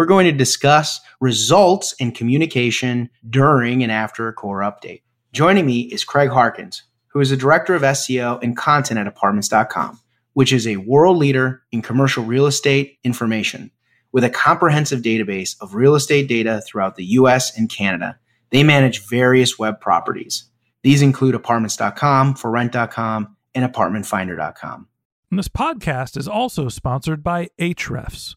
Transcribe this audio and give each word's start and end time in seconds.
we're 0.00 0.06
going 0.06 0.24
to 0.24 0.32
discuss 0.32 0.98
results 1.20 1.92
in 1.98 2.10
communication 2.10 3.10
during 3.28 3.82
and 3.82 3.92
after 3.92 4.28
a 4.28 4.32
core 4.32 4.60
update. 4.60 5.02
Joining 5.34 5.66
me 5.66 5.80
is 5.80 6.04
Craig 6.04 6.30
Harkins, 6.30 6.84
who 7.08 7.20
is 7.20 7.28
the 7.28 7.36
Director 7.36 7.74
of 7.74 7.82
SEO 7.82 8.42
and 8.42 8.56
Content 8.56 8.98
at 8.98 9.06
Apartments.com, 9.06 10.00
which 10.32 10.54
is 10.54 10.66
a 10.66 10.78
world 10.78 11.18
leader 11.18 11.64
in 11.70 11.82
commercial 11.82 12.24
real 12.24 12.46
estate 12.46 12.96
information. 13.04 13.70
With 14.10 14.24
a 14.24 14.30
comprehensive 14.30 15.02
database 15.02 15.54
of 15.60 15.74
real 15.74 15.94
estate 15.94 16.28
data 16.28 16.62
throughout 16.66 16.96
the 16.96 17.04
US 17.04 17.54
and 17.58 17.68
Canada, 17.68 18.18
they 18.48 18.62
manage 18.62 19.06
various 19.06 19.58
web 19.58 19.82
properties. 19.82 20.46
These 20.82 21.02
include 21.02 21.34
Apartments.com, 21.34 22.36
ForRent.com, 22.36 23.36
and 23.54 23.70
ApartmentFinder.com. 23.70 24.88
And 25.30 25.38
this 25.38 25.48
podcast 25.48 26.16
is 26.16 26.26
also 26.26 26.70
sponsored 26.70 27.22
by 27.22 27.50
Ahrefs. 27.60 28.36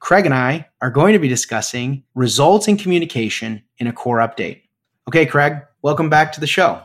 Craig 0.00 0.24
and 0.24 0.34
I 0.34 0.68
are 0.80 0.90
going 0.90 1.12
to 1.12 1.18
be 1.18 1.28
discussing 1.28 2.04
results 2.14 2.68
in 2.68 2.76
communication 2.76 3.62
in 3.78 3.86
a 3.86 3.92
core 3.92 4.18
update. 4.18 4.62
Okay, 5.08 5.26
Craig, 5.26 5.54
welcome 5.82 6.08
back 6.08 6.32
to 6.32 6.40
the 6.40 6.46
show. 6.46 6.82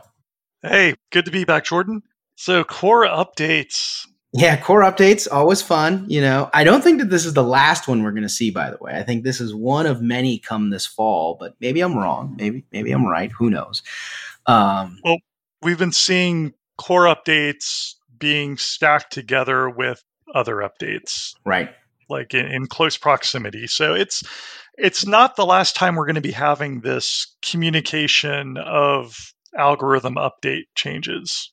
Hey, 0.62 0.94
good 1.10 1.24
to 1.26 1.30
be 1.30 1.44
back, 1.44 1.64
Jordan. 1.64 2.02
So, 2.36 2.64
core 2.64 3.06
updates. 3.06 4.06
Yeah, 4.32 4.60
core 4.60 4.80
updates, 4.80 5.28
always 5.30 5.62
fun. 5.62 6.06
You 6.08 6.20
know, 6.20 6.50
I 6.52 6.64
don't 6.64 6.82
think 6.82 6.98
that 6.98 7.10
this 7.10 7.24
is 7.24 7.34
the 7.34 7.44
last 7.44 7.86
one 7.86 8.02
we're 8.02 8.10
going 8.10 8.24
to 8.24 8.28
see, 8.28 8.50
by 8.50 8.70
the 8.70 8.78
way. 8.80 8.92
I 8.96 9.04
think 9.04 9.22
this 9.22 9.40
is 9.40 9.54
one 9.54 9.86
of 9.86 10.02
many 10.02 10.38
come 10.38 10.70
this 10.70 10.86
fall, 10.86 11.36
but 11.38 11.54
maybe 11.60 11.80
I'm 11.80 11.96
wrong. 11.96 12.34
Maybe, 12.36 12.64
maybe 12.72 12.90
I'm 12.90 13.06
right. 13.06 13.30
Who 13.30 13.48
knows? 13.48 13.82
Um, 14.46 14.98
Well, 15.04 15.18
we've 15.62 15.78
been 15.78 15.92
seeing 15.92 16.52
core 16.78 17.04
updates 17.04 17.94
being 18.18 18.56
stacked 18.56 19.12
together 19.12 19.70
with 19.70 20.02
other 20.34 20.56
updates, 20.56 21.34
right. 21.44 21.70
Like 22.08 22.34
in, 22.34 22.46
in 22.46 22.66
close 22.66 22.96
proximity. 22.96 23.66
So 23.66 23.94
it's 23.94 24.22
it's 24.76 25.06
not 25.06 25.36
the 25.36 25.46
last 25.46 25.76
time 25.76 25.94
we're 25.94 26.06
going 26.06 26.14
to 26.16 26.20
be 26.20 26.32
having 26.32 26.80
this 26.80 27.36
communication 27.42 28.56
of 28.56 29.32
algorithm 29.56 30.16
update 30.16 30.64
changes. 30.74 31.52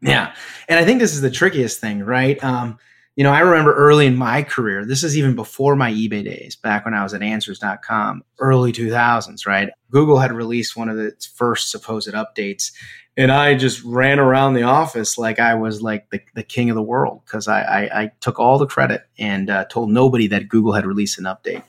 Yeah. 0.00 0.34
And 0.68 0.78
I 0.78 0.84
think 0.84 1.00
this 1.00 1.14
is 1.14 1.20
the 1.20 1.30
trickiest 1.30 1.80
thing, 1.80 2.00
right? 2.00 2.42
Um, 2.42 2.78
you 3.16 3.24
know, 3.24 3.32
I 3.32 3.40
remember 3.40 3.74
early 3.74 4.06
in 4.06 4.16
my 4.16 4.42
career, 4.42 4.86
this 4.86 5.02
is 5.02 5.18
even 5.18 5.34
before 5.34 5.76
my 5.76 5.92
eBay 5.92 6.24
days, 6.24 6.56
back 6.56 6.84
when 6.84 6.94
I 6.94 7.02
was 7.02 7.12
at 7.12 7.22
answers.com, 7.22 8.22
early 8.38 8.72
2000s, 8.72 9.46
right? 9.46 9.68
Google 9.90 10.18
had 10.18 10.32
released 10.32 10.76
one 10.76 10.88
of 10.88 10.98
its 10.98 11.26
first 11.26 11.70
supposed 11.70 12.14
updates. 12.14 12.72
And 13.20 13.30
I 13.30 13.54
just 13.54 13.84
ran 13.84 14.18
around 14.18 14.54
the 14.54 14.62
office 14.62 15.18
like 15.18 15.38
I 15.38 15.54
was 15.54 15.82
like 15.82 16.08
the, 16.08 16.22
the 16.34 16.42
king 16.42 16.70
of 16.70 16.74
the 16.74 16.82
world 16.82 17.20
because 17.26 17.48
I, 17.48 17.60
I, 17.60 18.02
I 18.02 18.12
took 18.20 18.40
all 18.40 18.56
the 18.56 18.66
credit 18.66 19.02
and 19.18 19.50
uh, 19.50 19.66
told 19.66 19.90
nobody 19.90 20.26
that 20.28 20.48
Google 20.48 20.72
had 20.72 20.86
released 20.86 21.18
an 21.18 21.26
update. 21.26 21.62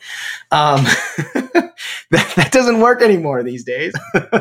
Um, 0.50 0.86
that, 2.10 2.34
that 2.38 2.54
doesn't 2.54 2.80
work 2.80 3.02
anymore 3.02 3.44
these 3.44 3.66
days. 3.66 3.94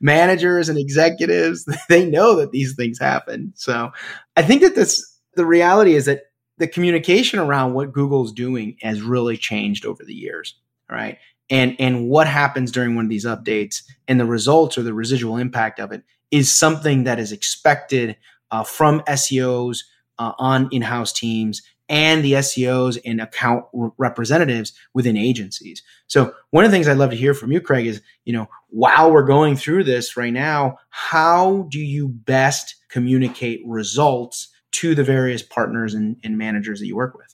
Managers 0.00 0.68
and 0.68 0.78
executives, 0.78 1.66
they 1.88 2.08
know 2.08 2.36
that 2.36 2.52
these 2.52 2.76
things 2.76 3.00
happen. 3.00 3.52
So 3.56 3.90
I 4.36 4.42
think 4.42 4.62
that 4.62 4.76
this, 4.76 5.18
the 5.34 5.46
reality 5.46 5.96
is 5.96 6.04
that 6.04 6.26
the 6.58 6.68
communication 6.68 7.40
around 7.40 7.74
what 7.74 7.92
Google's 7.92 8.30
doing 8.30 8.76
has 8.80 9.02
really 9.02 9.36
changed 9.36 9.84
over 9.84 10.04
the 10.04 10.14
years, 10.14 10.54
right? 10.88 11.18
And 11.50 11.74
and 11.80 12.08
what 12.08 12.28
happens 12.28 12.70
during 12.70 12.94
one 12.94 13.04
of 13.04 13.10
these 13.10 13.26
updates 13.26 13.82
and 14.06 14.20
the 14.20 14.24
results 14.24 14.78
or 14.78 14.82
the 14.82 14.94
residual 14.94 15.36
impact 15.36 15.80
of 15.80 15.90
it 15.92 16.04
is 16.34 16.50
something 16.50 17.04
that 17.04 17.20
is 17.20 17.30
expected 17.30 18.16
uh, 18.50 18.64
from 18.64 19.00
SEOs 19.02 19.84
uh, 20.18 20.32
on 20.36 20.68
in-house 20.72 21.12
teams 21.12 21.62
and 21.88 22.24
the 22.24 22.32
SEOs 22.32 22.98
and 23.04 23.20
account 23.20 23.66
re- 23.72 23.90
representatives 23.98 24.72
within 24.94 25.16
agencies. 25.16 25.80
So 26.08 26.34
one 26.50 26.64
of 26.64 26.72
the 26.72 26.76
things 26.76 26.88
I'd 26.88 26.96
love 26.96 27.10
to 27.10 27.16
hear 27.16 27.34
from 27.34 27.52
you, 27.52 27.60
Craig, 27.60 27.86
is 27.86 28.02
you 28.24 28.32
know 28.32 28.48
while 28.68 29.12
we're 29.12 29.22
going 29.22 29.54
through 29.54 29.84
this 29.84 30.16
right 30.16 30.32
now, 30.32 30.78
how 30.90 31.68
do 31.70 31.78
you 31.78 32.08
best 32.08 32.74
communicate 32.88 33.62
results 33.64 34.48
to 34.72 34.96
the 34.96 35.04
various 35.04 35.42
partners 35.42 35.94
and, 35.94 36.16
and 36.24 36.36
managers 36.36 36.80
that 36.80 36.86
you 36.86 36.96
work 36.96 37.16
with? 37.16 37.32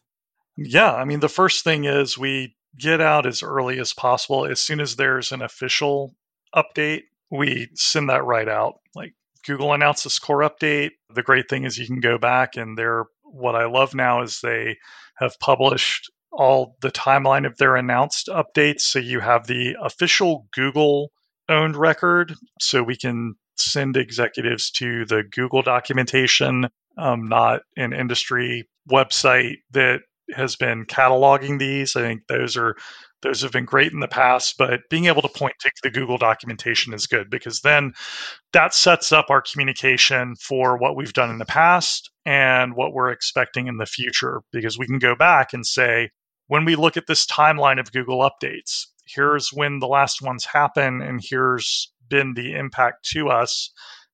Yeah, 0.58 0.93
I 0.93 1.06
mean, 1.06 1.20
the 1.20 1.29
first 1.31 1.64
thing 1.64 1.85
is 1.85 2.19
we 2.19 2.55
get 2.79 3.00
out 3.00 3.25
as 3.25 3.43
early 3.43 3.81
as 3.81 3.94
possible. 3.94 4.44
As 4.44 4.61
soon 4.61 4.79
as 4.79 4.96
there's 4.96 5.32
an 5.32 5.41
official 5.41 6.14
update, 6.55 7.05
we 7.31 7.69
send 7.75 8.11
that 8.11 8.25
right 8.25 8.49
out, 8.49 8.80
Google 9.46 9.72
announced 9.72 10.04
this 10.04 10.19
core 10.19 10.40
update. 10.40 10.90
The 11.14 11.22
great 11.22 11.48
thing 11.48 11.64
is 11.64 11.78
you 11.78 11.87
can 11.87 12.00
go 12.00 12.19
back 12.19 12.56
and 12.56 12.76
they're 12.76 13.04
what 13.32 13.54
I 13.54 13.66
love 13.66 13.94
now 13.94 14.22
is 14.22 14.40
they 14.40 14.76
have 15.16 15.38
published 15.38 16.10
all 16.32 16.76
the 16.81 16.90
timeline 16.90 17.46
of 17.46 17.56
their 17.58 17.76
announced 17.76 18.28
updates. 18.28 18.81
So 18.81 18.98
you 18.98 19.20
have 19.20 19.46
the 19.46 19.76
official 19.81 20.46
Google 20.52 21.12
owned 21.48 21.76
record. 21.76 22.34
So 22.60 22.82
we 22.82 22.96
can 22.96 23.34
send 23.56 23.96
executives 23.96 24.70
to 24.72 25.04
the 25.04 25.22
Google 25.22 25.62
documentation, 25.62 26.69
um, 26.96 27.28
not 27.28 27.60
an 27.76 27.93
industry 27.93 28.69
website 28.90 29.56
that 29.72 30.00
has 30.34 30.56
been 30.56 30.86
cataloging 30.86 31.58
these. 31.58 31.96
I 31.96 32.02
think 32.02 32.22
those 32.28 32.56
are 32.56 32.76
those 33.22 33.43
have 33.43 33.52
been 33.52 33.64
great 33.64 33.93
in 33.93 34.00
the 34.00 34.08
past, 34.08 34.56
but 34.58 34.81
being 34.88 35.06
able 35.06 35.22
to 35.22 35.28
point 35.28 35.55
to 35.61 35.70
the 35.82 35.90
Google 35.90 36.19
documentation 36.19 36.94
is 36.94 37.06
good 37.06 37.28
because 37.31 37.61
then 37.61 37.93
that 38.52 38.75
sets 38.75 39.12
up 39.12 39.26
our 39.31 39.43
communication 39.43 40.37
for 40.37 40.76
what 40.76 40.96
we've 40.96 41.12
done 41.12 41.31
in 41.31 41.38
the 41.38 41.44
past 41.44 42.11
and 42.25 42.75
what 42.75 42.93
we're 42.93 43.11
expecting 43.11 43.67
in 43.67 43.76
the 43.76 43.87
future. 43.87 44.40
Because 44.52 44.78
we 44.78 44.87
can 44.87 44.99
go 44.99 45.14
back 45.14 45.52
and 45.52 45.67
say, 45.67 46.11
when 46.49 46.64
we 46.64 46.76
look 46.76 46.96
at 46.96 47.06
this 47.06 47.26
timeline 47.26 47.78
of 47.78 47.93
Google 47.93 48.28
updates, 48.28 48.87
here's 49.06 49.50
when 49.52 49.78
the 49.78 49.87
last 49.87 50.22
ones 50.22 50.44
happen, 50.44 51.02
and 51.02 51.20
here's 51.22 51.93
been 52.08 52.34
the 52.34 52.55
impact 52.55 53.08
to 53.12 53.28
us, 53.28 53.70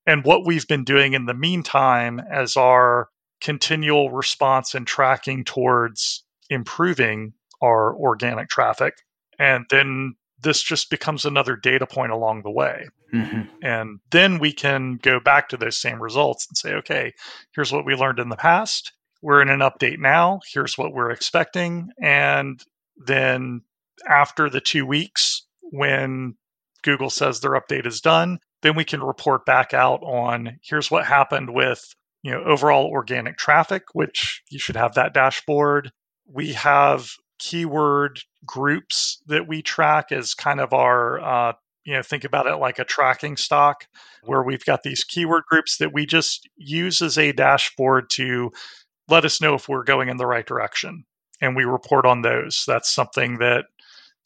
and 0.07 0.25
what 0.25 0.47
we've 0.47 0.69
been 0.69 0.85
doing 0.85 1.15
in 1.15 1.27
the 1.27 1.35
meantime 1.35 2.21
as 2.31 2.57
our 2.57 3.09
continual 3.41 4.11
response 4.11 4.75
and 4.75 4.87
tracking 4.87 5.45
towards 5.45 6.25
improving 6.51 7.33
our 7.63 7.95
organic 7.95 8.49
traffic. 8.49 8.95
And 9.39 9.67
then 9.71 10.15
this 10.41 10.63
just 10.63 10.91
becomes 10.91 11.25
another 11.25 11.57
data 11.57 11.87
point 11.87 12.13
along 12.13 12.43
the 12.43 12.51
way. 12.51 12.87
Mm-hmm. 13.13 13.43
And 13.63 14.01
then 14.11 14.39
we 14.39 14.53
can 14.53 14.99
go 15.03 15.21
back 15.21 15.49
to 15.49 15.57
those 15.57 15.77
same 15.77 16.03
results 16.03 16.47
and 16.49 16.57
say, 16.57 16.75
okay, 16.75 17.13
here's 17.55 17.73
what 17.73 17.87
we 17.87 17.95
learned 17.95 18.19
in 18.19 18.29
the 18.29 18.37
past. 18.37 18.93
We're 19.23 19.43
in 19.43 19.49
an 19.49 19.61
update 19.61 19.99
now. 19.99 20.41
Here's 20.53 20.77
what 20.77 20.93
we're 20.93 21.11
expecting. 21.11 21.89
And 22.03 22.63
then 22.97 23.63
after 24.09 24.51
the 24.51 24.61
two 24.61 24.87
weeks, 24.87 25.47
when 25.63 26.35
Google 26.83 27.11
says 27.11 27.41
their 27.41 27.53
update 27.53 27.87
is 27.87 28.01
done, 28.01 28.39
then 28.63 28.77
we 28.77 28.85
can 28.85 29.03
report 29.03 29.47
back 29.47 29.75
out 29.75 30.03
on 30.03 30.59
here's 30.63 30.91
what 30.91 31.05
happened 31.05 31.53
with 31.53 31.85
you 32.23 32.31
know 32.31 32.43
overall 32.45 32.87
organic 32.87 33.37
traffic, 33.37 33.83
which 33.93 34.43
you 34.51 34.59
should 34.59 34.77
have 34.77 34.95
that 34.95 35.15
dashboard. 35.15 35.91
We 36.27 36.53
have 36.55 37.11
keyword 37.39 38.21
groups 38.45 39.23
that 39.27 39.47
we 39.47 39.63
track 39.63 40.13
as 40.13 40.35
kind 40.35 40.61
of 40.61 40.73
our 40.73 41.21
uh, 41.21 41.53
you 41.85 41.95
know 41.95 42.03
think 42.03 42.25
about 42.25 42.47
it 42.47 42.57
like 42.57 42.79
a 42.79 42.85
tracking 42.85 43.37
stock 43.37 43.87
where 44.25 44.43
we've 44.43 44.65
got 44.65 44.83
these 44.83 45.05
keyword 45.05 45.45
groups 45.49 45.79
that 45.79 45.93
we 45.93 46.07
just 46.07 46.49
use 46.57 47.01
as 47.01 47.17
a 47.19 47.33
dashboard 47.33 48.11
to 48.11 48.51
let 49.09 49.25
us 49.25 49.41
know 49.41 49.55
if 49.55 49.69
we're 49.69 49.85
going 49.85 50.09
in 50.09 50.17
the 50.17 50.27
right 50.27 50.47
direction 50.47 51.05
and 51.41 51.55
we 51.55 51.65
report 51.65 52.07
on 52.07 52.23
those. 52.23 52.65
That's 52.67 52.91
something 52.91 53.39
that 53.39 53.67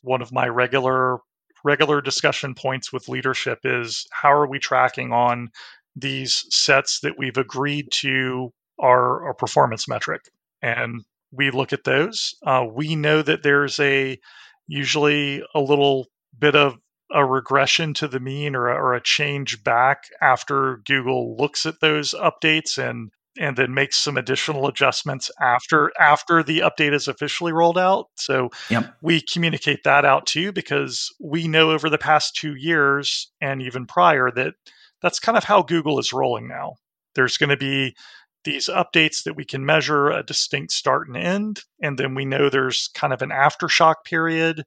one 0.03 0.23
of 0.23 0.33
my 0.33 0.49
regular 0.49 1.19
regular 1.63 2.01
discussion 2.01 2.55
points 2.55 2.91
with 2.91 3.09
leadership 3.09 3.61
is 3.65 4.07
how 4.11 4.33
are 4.33 4.47
we 4.47 4.59
tracking 4.59 5.13
on 5.13 5.51
these 5.95 6.47
sets 6.49 7.01
that 7.01 7.19
we've 7.19 7.37
agreed 7.37 7.87
to 7.91 8.51
our, 8.79 9.27
our 9.27 9.35
performance 9.35 9.87
metric? 9.87 10.23
And 10.63 11.05
we 11.33 11.51
look 11.51 11.73
at 11.73 11.85
those. 11.85 12.35
Uh, 12.45 12.65
we 12.71 12.97
know 12.97 13.23
that 13.23 13.43
there's 13.43 13.79
a 13.81 14.19
usually 14.67 15.43
a 15.55 15.61
little 15.61 16.07
bit 16.39 16.55
of 16.55 16.77
a 17.13 17.25
regression 17.25 17.93
to 17.95 18.09
the 18.09 18.21
mean 18.21 18.55
or 18.55 18.69
a, 18.69 18.75
or 18.75 18.95
a 18.95 19.03
change 19.03 19.63
back 19.65 20.05
after 20.23 20.81
Google 20.87 21.37
looks 21.37 21.67
at 21.67 21.81
those 21.81 22.15
updates 22.15 22.79
and 22.79 23.11
and 23.39 23.57
then 23.57 23.73
makes 23.73 23.97
some 23.97 24.17
additional 24.17 24.67
adjustments 24.67 25.31
after 25.41 25.93
after 25.99 26.43
the 26.43 26.61
update 26.61 26.93
is 26.93 27.09
officially 27.09 27.53
rolled 27.53 27.79
out. 27.79 28.07
So 28.17 28.51
yep. 28.69 28.95
we 29.03 29.21
communicate 29.21 29.85
that 29.85 30.05
out 30.05 30.27
too 30.27 30.53
because 30.53 31.13
we 31.21 31.49
know 31.49 31.71
over 31.71 31.89
the 31.89 31.99
past 31.99 32.37
2 32.37 32.55
years 32.57 33.31
and 33.41 33.63
even 33.63 33.87
prior 33.87 34.31
that 34.33 34.55
that's 35.03 35.21
kind 35.21 35.39
of 35.39 35.45
how 35.45 35.63
Google 35.63 35.99
is 35.99 36.13
rolling 36.13 36.49
now. 36.49 36.75
There's 37.15 37.39
going 37.39 37.51
to 37.51 37.57
be 37.57 37.97
these 38.45 38.69
updates 38.69 39.25
that 39.25 39.37
we 39.37 39.45
can 39.45 39.65
measure 39.65 40.11
a 40.11 40.23
distinct 40.23 40.73
start 40.73 41.09
and 41.09 41.17
end. 41.17 41.63
And 41.83 41.99
then 41.99 42.15
we 42.15 42.25
know 42.25 42.49
there's 42.49 42.89
kind 42.95 43.13
of 43.13 43.23
an 43.23 43.31
aftershock 43.31 43.97
period. 44.05 44.65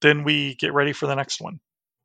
Then 0.00 0.24
we 0.24 0.56
get 0.56 0.72
ready 0.72 0.92
for 0.92 1.06
the 1.06 1.14
next 1.14 1.40
one. 1.40 1.60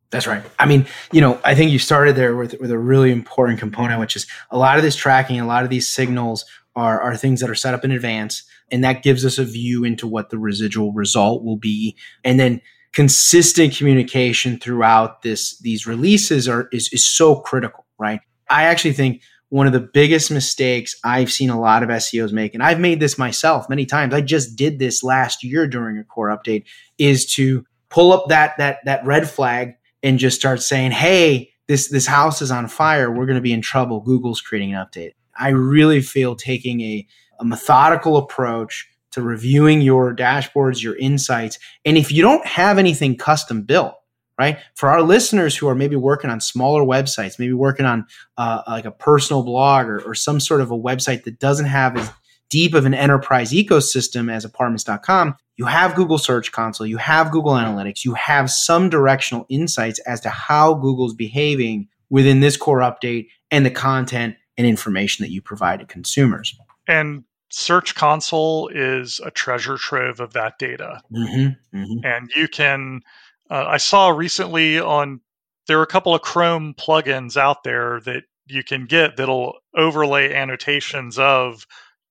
That's 0.09 0.27
right. 0.27 0.43
I 0.57 0.65
mean, 0.65 0.85
you 1.11 1.19
know, 1.19 1.39
I 1.43 1.53
think 1.53 1.71
you 1.71 1.79
started 1.79 2.15
there 2.15 2.35
with, 2.35 2.55
with 2.61 2.71
a 2.71 2.77
really 2.77 3.11
important 3.11 3.59
component, 3.59 3.99
which 3.99 4.15
is 4.15 4.25
a 4.51 4.57
lot 4.57 4.77
of 4.77 4.83
this 4.83 4.95
tracking, 4.95 5.39
a 5.39 5.47
lot 5.47 5.63
of 5.63 5.69
these 5.69 5.89
signals 5.89 6.45
are, 6.75 7.01
are 7.01 7.17
things 7.17 7.41
that 7.41 7.49
are 7.49 7.55
set 7.55 7.73
up 7.73 7.83
in 7.83 7.91
advance. 7.91 8.43
And 8.71 8.83
that 8.83 9.03
gives 9.03 9.25
us 9.25 9.37
a 9.37 9.43
view 9.43 9.83
into 9.83 10.07
what 10.07 10.29
the 10.29 10.37
residual 10.37 10.93
result 10.93 11.43
will 11.43 11.57
be. 11.57 11.97
And 12.23 12.39
then 12.39 12.61
consistent 12.93 13.75
communication 13.75 14.59
throughout 14.59 15.21
this 15.23 15.57
these 15.59 15.85
releases 15.85 16.47
are 16.47 16.69
is, 16.71 16.89
is 16.93 17.05
so 17.05 17.35
critical, 17.41 17.85
right? 17.99 18.21
I 18.49 18.63
actually 18.63 18.93
think 18.93 19.21
one 19.49 19.67
of 19.67 19.73
the 19.73 19.79
biggest 19.79 20.29
mistakes 20.29 20.95
I've 21.03 21.31
seen 21.31 21.49
a 21.49 21.59
lot 21.59 21.83
of 21.83 21.89
SEOs 21.89 22.33
make, 22.33 22.53
and 22.53 22.61
I've 22.61 22.79
made 22.79 22.99
this 22.99 23.17
myself 23.17 23.69
many 23.69 23.85
times. 23.85 24.13
I 24.13 24.21
just 24.21 24.55
did 24.55 24.79
this 24.79 25.03
last 25.03 25.43
year 25.43 25.67
during 25.67 25.97
a 25.97 26.03
core 26.03 26.27
update, 26.27 26.65
is 26.97 27.25
to 27.33 27.65
pull 27.89 28.11
up 28.11 28.27
that 28.29 28.57
that 28.57 28.79
that 28.85 29.05
red 29.05 29.29
flag 29.29 29.75
and 30.03 30.19
just 30.19 30.37
start 30.37 30.61
saying, 30.61 30.91
"Hey, 30.91 31.51
this 31.67 31.89
this 31.89 32.05
house 32.05 32.41
is 32.41 32.51
on 32.51 32.67
fire. 32.67 33.09
We're 33.09 33.25
going 33.25 33.35
to 33.35 33.41
be 33.41 33.53
in 33.53 33.61
trouble. 33.61 34.01
Google's 34.01 34.41
creating 34.41 34.73
an 34.73 34.85
update." 34.85 35.11
I 35.39 35.49
really 35.49 36.01
feel 36.01 36.35
taking 36.35 36.81
a, 36.81 37.07
a 37.39 37.45
methodical 37.45 38.17
approach 38.17 38.89
to 39.11 39.21
reviewing 39.21 39.81
your 39.81 40.15
dashboards, 40.15 40.83
your 40.83 40.97
insights, 40.97 41.57
and 41.85 41.97
if 41.97 42.11
you 42.11 42.21
don't 42.21 42.45
have 42.45 42.77
anything 42.77 43.15
custom 43.15 43.61
built, 43.61 43.95
right? 44.37 44.59
For 44.75 44.89
our 44.89 45.01
listeners 45.01 45.55
who 45.55 45.67
are 45.67 45.75
maybe 45.75 45.95
working 45.95 46.29
on 46.29 46.41
smaller 46.41 46.83
websites, 46.83 47.39
maybe 47.39 47.53
working 47.53 47.85
on 47.85 48.05
uh, 48.37 48.61
like 48.67 48.85
a 48.85 48.91
personal 48.91 49.43
blog 49.43 49.87
or, 49.87 49.99
or 50.01 50.15
some 50.15 50.39
sort 50.39 50.61
of 50.61 50.71
a 50.71 50.77
website 50.77 51.23
that 51.23 51.39
doesn't 51.39 51.65
have 51.65 51.97
as 51.97 52.09
deep 52.49 52.73
of 52.73 52.85
an 52.85 52.93
enterprise 52.93 53.51
ecosystem 53.51 54.31
as 54.31 54.45
apartments.com, 54.45 55.35
you 55.57 55.65
have 55.65 55.95
Google 55.95 56.17
Search 56.17 56.51
Console, 56.51 56.87
you 56.87 56.97
have 56.97 57.31
Google 57.31 57.53
Analytics, 57.53 58.05
you 58.05 58.13
have 58.13 58.49
some 58.49 58.89
directional 58.89 59.45
insights 59.49 59.99
as 59.99 60.21
to 60.21 60.29
how 60.29 60.75
Google's 60.75 61.13
behaving 61.13 61.87
within 62.09 62.39
this 62.39 62.55
core 62.55 62.79
update 62.79 63.27
and 63.51 63.65
the 63.65 63.71
content 63.71 64.35
and 64.57 64.67
information 64.67 65.23
that 65.23 65.31
you 65.31 65.41
provide 65.41 65.79
to 65.79 65.85
consumers. 65.85 66.55
And 66.87 67.23
Search 67.49 67.95
Console 67.95 68.69
is 68.73 69.19
a 69.25 69.31
treasure 69.31 69.77
trove 69.77 70.19
of 70.19 70.33
that 70.33 70.59
data. 70.59 71.01
Mm-hmm, 71.11 71.77
mm-hmm. 71.77 72.05
And 72.05 72.29
you 72.35 72.47
can 72.47 73.01
uh, 73.49 73.65
I 73.67 73.77
saw 73.77 74.09
recently 74.09 74.79
on 74.79 75.21
there 75.67 75.79
are 75.79 75.83
a 75.83 75.87
couple 75.87 76.15
of 76.15 76.21
Chrome 76.21 76.73
plugins 76.73 77.37
out 77.37 77.63
there 77.63 77.99
that 78.01 78.23
you 78.47 78.63
can 78.63 78.85
get 78.85 79.17
that'll 79.17 79.57
overlay 79.75 80.33
annotations 80.33 81.19
of 81.19 81.65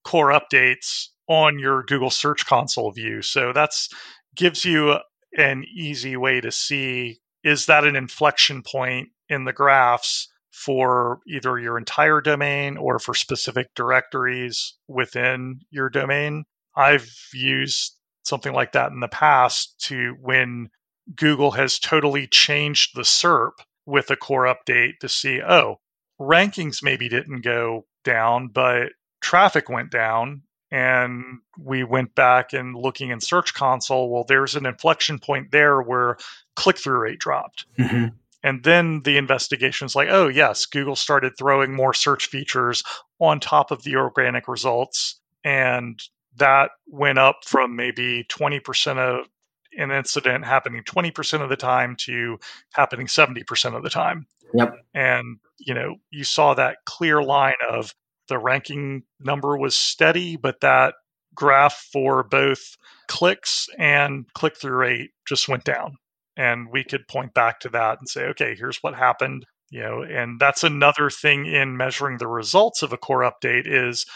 core 0.05 0.31
updates 0.31 1.07
on 1.29 1.59
your 1.59 1.83
Google 1.85 2.11
Search 2.11 2.47
Console 2.47 2.93
view. 2.93 3.23
So 3.23 3.53
that's 3.53 3.89
gives 4.37 4.65
you 4.65 4.99
an 5.37 5.65
easy 5.75 6.17
way 6.17 6.41
to 6.41 6.53
see 6.53 7.19
is 7.43 7.67
that 7.67 7.85
an 7.85 7.97
inflection 7.97 8.63
point 8.63 9.09
in 9.29 9.45
the 9.45 9.53
graphs 9.53 10.29
for 10.51 11.21
either 11.29 11.59
your 11.59 11.77
entire 11.77 12.21
domain 12.21 12.77
or 12.77 12.99
for 12.99 13.15
specific 13.15 13.69
directories 13.75 14.75
within 14.89 15.61
your 15.71 15.89
domain. 15.89 16.45
I've 16.77 17.11
used 17.33 17.95
something 18.25 18.53
like 18.53 18.73
that 18.73 18.91
in 18.91 19.01
the 19.01 19.09
past 19.09 19.79
to 19.87 20.17
when 20.21 20.71
Google 21.15 21.53
has 21.53 21.79
totally 21.79 22.27
changed 22.27 22.97
the 22.97 23.03
SERP 23.03 23.53
with 23.85 24.11
a 24.11 24.17
core 24.17 24.45
update 24.45 24.99
to 25.01 25.09
see, 25.09 25.41
oh, 25.41 25.81
rankings 26.21 26.83
maybe 26.83 27.09
didn't 27.09 27.43
go 27.43 27.87
down, 28.05 28.49
but 28.49 28.93
traffic 29.21 29.69
went 29.69 29.91
down. 29.91 30.43
And 30.73 31.39
we 31.57 31.85
went 31.85 32.17
back 32.17 32.53
and 32.53 32.75
looking 32.75 33.11
in 33.11 33.21
Search 33.21 33.55
Console, 33.55 34.11
well, 34.11 34.25
there's 34.25 34.57
an 34.57 34.67
inflection 34.67 35.21
point 35.21 35.53
there 35.53 35.81
where 35.81 36.17
click 36.57 36.77
through 36.77 36.99
rate 36.99 37.21
dropped. 37.21 37.67
Mm-hmm. 37.79 38.07
And 38.43 38.65
then 38.65 39.03
the 39.05 39.17
investigation's 39.17 39.95
like, 39.95 40.09
oh, 40.11 40.27
yes, 40.27 40.67
Google 40.67 40.97
started 40.97 41.35
throwing 41.39 41.75
more 41.75 41.95
search 41.95 42.27
features 42.27 42.83
on 43.21 43.39
top 43.39 43.71
of 43.71 43.85
the 43.85 43.97
organic 43.97 44.49
results. 44.49 45.21
And 45.45 46.01
that 46.37 46.71
went 46.87 47.19
up 47.19 47.41
from 47.45 47.77
maybe 47.77 48.25
20% 48.25 48.99
of 48.99 49.27
an 49.77 49.91
incident 49.91 50.45
happening 50.45 50.83
20% 50.85 51.43
of 51.43 51.49
the 51.49 51.57
time 51.57 51.97
to 52.01 52.39
happening 52.73 53.07
70% 53.07 53.77
of 53.77 53.83
the 53.83 53.91
time. 53.91 54.27
Yep. 54.55 54.75
And, 54.95 55.39
you 55.59 55.75
know, 55.75 55.97
you 56.11 56.25
saw 56.25 56.55
that 56.55 56.79
clear 56.87 57.23
line 57.23 57.55
of 57.69 57.95
the 58.29 58.39
ranking 58.39 59.03
number 59.21 59.57
was 59.57 59.77
steady, 59.77 60.37
but 60.37 60.61
that 60.61 60.95
graph 61.35 61.89
for 61.93 62.23
both 62.23 62.77
clicks 63.09 63.69
and 63.79 64.25
click 64.35 64.57
through 64.57 64.77
rate 64.77 65.11
just 65.29 65.49
went 65.49 65.65
down. 65.65 65.97
And 66.37 66.69
we 66.71 66.85
could 66.85 67.09
point 67.09 67.35
back 67.35 67.61
to 67.61 67.69
that 67.71 67.99
and 67.99 68.09
say, 68.09 68.25
okay, 68.27 68.55
here's 68.55 68.79
what 68.79 68.95
happened 68.95 69.47
You 69.71 69.81
know, 69.81 70.03
and 70.03 70.39
that's 70.39 70.63
another 70.65 71.11
thing 71.11 71.47
in 71.47 71.77
measuring 71.77 72.19
the 72.19 72.29
results 72.29 72.83
of 72.83 72.93
a 72.93 72.97
core 72.97 73.23
update 73.23 73.67
is 73.67 74.07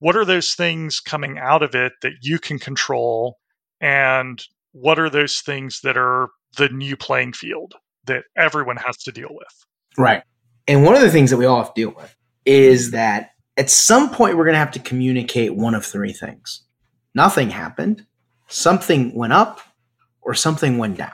what 0.00 0.16
are 0.16 0.24
those 0.24 0.54
things 0.54 1.00
coming 1.00 1.38
out 1.38 1.62
of 1.62 1.74
it 1.74 1.92
that 2.02 2.12
you 2.20 2.38
can 2.38 2.58
control 2.58 3.38
and 3.80 4.42
what 4.72 4.98
are 4.98 5.10
those 5.10 5.40
things 5.40 5.80
that 5.82 5.96
are 5.96 6.28
the 6.56 6.68
new 6.68 6.96
playing 6.96 7.32
field 7.32 7.74
that 8.06 8.24
everyone 8.36 8.76
has 8.76 8.96
to 8.98 9.12
deal 9.12 9.30
with? 9.30 9.66
Right. 9.96 10.22
And 10.66 10.84
one 10.84 10.94
of 10.94 11.02
the 11.02 11.10
things 11.10 11.30
that 11.30 11.36
we 11.36 11.46
all 11.46 11.58
have 11.58 11.74
to 11.74 11.80
deal 11.80 11.94
with 11.96 12.14
is 12.44 12.92
that 12.92 13.30
at 13.56 13.70
some 13.70 14.10
point 14.10 14.36
we're 14.36 14.44
going 14.44 14.54
to 14.54 14.60
have 14.60 14.70
to 14.72 14.78
communicate 14.78 15.54
one 15.54 15.74
of 15.74 15.84
three 15.84 16.12
things. 16.12 16.62
Nothing 17.14 17.50
happened, 17.50 18.06
something 18.48 19.14
went 19.14 19.32
up, 19.32 19.60
or 20.20 20.34
something 20.34 20.78
went 20.78 20.96
down. 20.96 21.10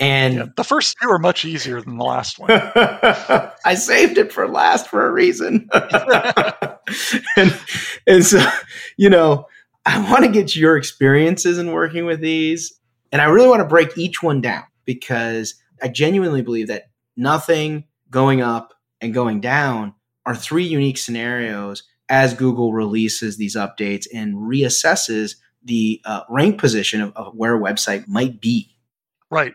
And 0.00 0.34
yeah, 0.34 0.44
the 0.56 0.64
first 0.64 0.96
two 1.00 1.08
are 1.10 1.18
much 1.18 1.44
easier 1.44 1.80
than 1.80 1.98
the 1.98 2.04
last 2.04 2.38
one. 2.38 2.50
I 3.64 3.74
saved 3.74 4.16
it 4.16 4.32
for 4.32 4.48
last 4.48 4.88
for 4.88 5.06
a 5.06 5.10
reason. 5.10 5.68
and, 7.36 7.60
and 8.06 8.24
so, 8.24 8.48
you 8.96 9.10
know, 9.10 9.46
I 9.86 10.10
want 10.10 10.24
to 10.24 10.30
get 10.30 10.56
your 10.56 10.76
experiences 10.76 11.58
in 11.58 11.72
working 11.72 12.04
with 12.04 12.20
these. 12.20 12.78
And 13.10 13.22
I 13.22 13.26
really 13.26 13.48
want 13.48 13.60
to 13.60 13.68
break 13.68 13.96
each 13.96 14.22
one 14.22 14.40
down 14.40 14.64
because 14.84 15.54
I 15.82 15.88
genuinely 15.88 16.42
believe 16.42 16.68
that 16.68 16.90
nothing 17.16 17.84
going 18.10 18.40
up 18.40 18.74
and 19.00 19.14
going 19.14 19.40
down 19.40 19.94
are 20.26 20.34
three 20.34 20.64
unique 20.64 20.98
scenarios 20.98 21.84
as 22.08 22.34
Google 22.34 22.72
releases 22.72 23.36
these 23.36 23.56
updates 23.56 24.06
and 24.12 24.34
reassesses 24.34 25.36
the 25.62 26.00
uh, 26.04 26.22
rank 26.28 26.58
position 26.58 27.00
of, 27.00 27.12
of 27.16 27.34
where 27.34 27.56
a 27.56 27.60
website 27.60 28.06
might 28.08 28.40
be. 28.40 28.70
Right. 29.30 29.54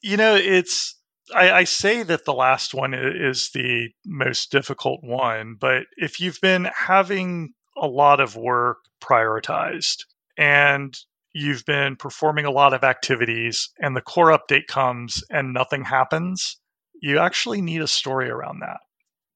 You 0.00 0.16
know, 0.16 0.34
it's 0.34 0.96
I, 1.34 1.52
I, 1.52 1.64
say 1.64 2.02
that 2.02 2.24
the 2.24 2.34
last 2.34 2.74
one 2.74 2.94
is 2.94 3.50
the 3.54 3.88
most 4.04 4.50
difficult 4.50 5.00
one, 5.02 5.56
but 5.58 5.84
if 5.96 6.20
you've 6.20 6.40
been 6.40 6.68
having 6.74 7.54
a 7.82 7.86
lot 7.86 8.20
of 8.20 8.36
work 8.36 8.78
prioritized 9.02 10.04
and 10.38 10.96
you've 11.34 11.64
been 11.66 11.96
performing 11.96 12.44
a 12.44 12.50
lot 12.50 12.72
of 12.72 12.84
activities 12.84 13.68
and 13.80 13.96
the 13.96 14.00
core 14.00 14.28
update 14.28 14.66
comes 14.68 15.22
and 15.30 15.52
nothing 15.52 15.84
happens, 15.84 16.58
you 17.00 17.18
actually 17.18 17.60
need 17.60 17.82
a 17.82 17.88
story 17.88 18.30
around 18.30 18.60
that. 18.60 18.78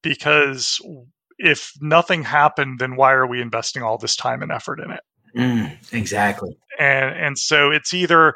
Because 0.03 0.81
if 1.39 1.73
nothing 1.81 2.23
happened, 2.23 2.79
then 2.79 2.97
why 2.97 3.13
are 3.13 3.27
we 3.27 3.43
investing 3.43 3.83
all 3.83 3.99
this 3.99 4.17
time 4.17 4.43
and 4.43 4.53
effort 4.53 4.81
in 4.81 4.93
it? 4.93 5.01
Mm, 5.37 5.93
exactly. 5.93 6.57
And 6.79 7.15
and 7.15 7.39
so 7.39 7.71
it's 7.71 7.93
either 7.93 8.35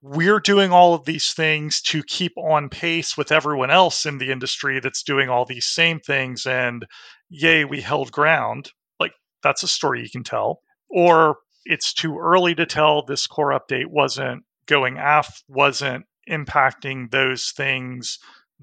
we're 0.00 0.40
doing 0.40 0.70
all 0.70 0.94
of 0.94 1.06
these 1.06 1.32
things 1.32 1.80
to 1.80 2.02
keep 2.02 2.32
on 2.36 2.68
pace 2.68 3.16
with 3.16 3.32
everyone 3.32 3.70
else 3.70 4.06
in 4.06 4.18
the 4.18 4.30
industry 4.30 4.78
that's 4.78 5.02
doing 5.02 5.28
all 5.30 5.46
these 5.46 5.66
same 5.66 5.98
things 5.98 6.46
and 6.46 6.86
yay 7.30 7.64
we 7.64 7.80
held 7.80 8.12
ground 8.12 8.70
that's 9.44 9.62
a 9.62 9.68
story 9.68 10.02
you 10.02 10.10
can 10.10 10.24
tell. 10.24 10.60
Or 10.88 11.36
it's 11.64 11.92
too 11.92 12.18
early 12.18 12.54
to 12.56 12.66
tell. 12.66 13.04
This 13.04 13.28
core 13.28 13.50
update 13.50 13.86
wasn't 13.86 14.42
going 14.66 14.96
af 14.98 15.42
wasn't 15.48 16.06
impacting 16.28 17.10
those 17.10 17.52
things 17.52 18.18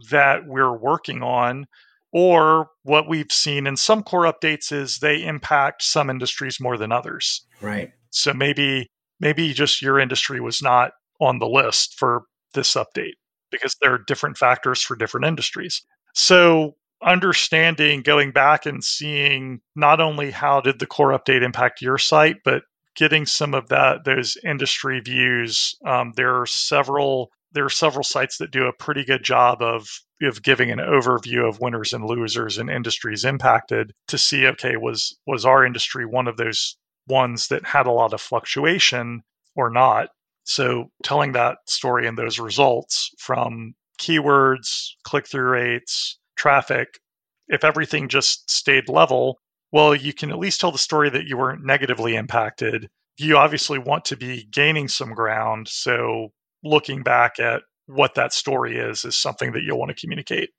that 0.10 0.46
we're 0.46 0.76
working 0.78 1.24
on. 1.24 1.66
Or 2.12 2.68
what 2.84 3.08
we've 3.08 3.32
seen 3.32 3.68
in 3.68 3.78
some 3.78 4.04
core 4.04 4.26
updates 4.26 4.74
is 4.74 4.98
they 4.98 5.24
impact 5.24 5.84
some 5.84 6.10
industries 6.10 6.60
more 6.60 6.78
than 6.78 6.92
others. 6.92 7.46
Right. 7.62 7.92
So 8.10 8.34
maybe 8.34 8.88
maybe 9.22 9.54
just 9.54 9.82
your 9.82 10.00
industry 10.00 10.42
was 10.42 10.62
not 10.62 10.92
on 11.22 11.40
the 11.40 11.48
list 11.48 11.98
for 11.98 12.24
this 12.54 12.74
update 12.74 13.14
because 13.52 13.76
there 13.82 13.94
are 13.94 14.04
different 14.08 14.38
factors 14.38 14.82
for 14.82 14.96
different 14.96 15.28
industries. 15.28 15.84
So 16.14 16.76
understanding 17.04 18.02
going 18.02 18.32
back 18.32 18.66
and 18.66 18.84
seeing 18.84 19.62
not 19.76 20.00
only 20.00 20.32
how 20.32 20.62
did 20.62 20.80
the 20.80 20.86
core 20.86 21.18
update 21.18 21.44
impact 21.44 21.82
your 21.82 21.98
site, 21.98 22.38
but 22.44 22.64
getting 22.96 23.26
some 23.26 23.54
of 23.54 23.70
that 23.70 24.04
those 24.06 24.38
industry 24.44 25.00
views. 25.00 25.76
Um, 25.86 26.14
there 26.16 26.42
are 26.42 26.46
several 26.46 27.32
there 27.54 27.66
are 27.66 27.70
several 27.70 28.04
sites 28.04 28.38
that 28.38 28.52
do 28.52 28.66
a 28.66 28.74
pretty 28.74 29.04
good 29.06 29.24
job 29.24 29.62
of 29.62 29.88
of 30.22 30.44
giving 30.44 30.70
an 30.70 30.80
overview 30.80 31.48
of 31.48 31.60
winners 31.60 31.94
and 31.94 32.06
losers 32.06 32.58
and 32.58 32.70
industries 32.70 33.26
impacted 33.26 33.92
to 34.08 34.18
see 34.18 34.46
okay 34.48 34.78
was 34.78 35.18
was 35.26 35.46
our 35.46 35.66
industry 35.66 36.06
one 36.06 36.28
of 36.28 36.38
those 36.38 36.78
ones 37.08 37.48
that 37.48 37.66
had 37.66 37.88
a 37.88 37.92
lot 37.92 38.14
of 38.14 38.22
fluctuation 38.22 39.24
or 39.56 39.70
not 39.70 40.10
so 40.44 40.92
telling 41.04 41.32
that 41.32 41.58
story 41.68 42.08
and 42.08 42.18
those 42.18 42.40
results 42.40 43.10
from 43.18 43.74
keywords, 44.02 44.92
click 45.04 45.28
through 45.28 45.50
rates, 45.50 46.18
traffic, 46.42 47.00
if 47.48 47.64
everything 47.64 48.08
just 48.08 48.50
stayed 48.50 48.90
level, 48.90 49.40
well, 49.72 49.94
you 49.94 50.12
can 50.12 50.32
at 50.32 50.40
least 50.40 50.60
tell 50.60 50.72
the 50.72 50.80
story 50.80 51.10
that 51.12 51.28
you 51.28 51.38
weren't 51.38 51.64
negatively 51.64 52.16
impacted. 52.16 52.90
You 53.18 53.38
obviously 53.38 53.78
want 53.78 54.06
to 54.06 54.18
be 54.18 54.48
gaining 54.52 54.88
some 54.88 55.14
ground. 55.14 55.68
So 55.68 56.30
looking 56.64 57.04
back 57.04 57.40
at 57.40 57.62
what 57.86 58.16
that 58.16 58.34
story 58.34 58.78
is 58.78 59.06
is 59.06 59.16
something 59.16 59.52
that 59.52 59.62
you'll 59.62 59.78
want 59.78 59.96
to 59.96 60.02
communicate. 60.02 60.50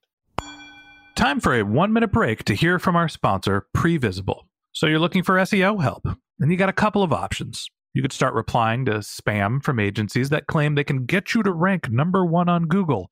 Time 1.17 1.41
for 1.41 1.53
a 1.53 1.63
one 1.63 1.91
minute 1.91 2.13
break 2.13 2.45
to 2.45 2.55
hear 2.55 2.79
from 2.79 2.95
our 2.95 3.09
sponsor, 3.09 3.67
Previsible. 3.75 4.43
So 4.71 4.87
you're 4.87 4.99
looking 4.99 5.21
for 5.21 5.35
SEO 5.35 5.81
help, 5.81 6.07
and 6.39 6.49
you 6.49 6.57
got 6.57 6.69
a 6.69 6.73
couple 6.73 7.03
of 7.03 7.11
options. 7.11 7.67
You 7.93 8.01
could 8.01 8.13
start 8.13 8.33
replying 8.33 8.85
to 8.85 8.93
spam 8.99 9.61
from 9.61 9.79
agencies 9.79 10.29
that 10.29 10.47
claim 10.47 10.75
they 10.75 10.83
can 10.83 11.05
get 11.05 11.35
you 11.35 11.43
to 11.43 11.51
rank 11.51 11.91
number 11.91 12.25
one 12.25 12.49
on 12.49 12.63
Google. 12.67 13.11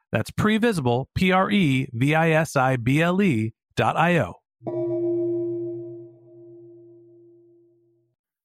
that's 0.11 0.31
previsible, 0.31 1.05
P 1.15 1.31
R 1.31 1.49
E 1.49 1.89
V 1.93 2.15
I 2.15 2.31
S 2.31 2.55
I 2.55 2.75
B 2.75 3.01
L 3.01 3.21
E 3.21 3.53
dot 3.75 3.97
I 3.97 4.19
O. 4.19 4.35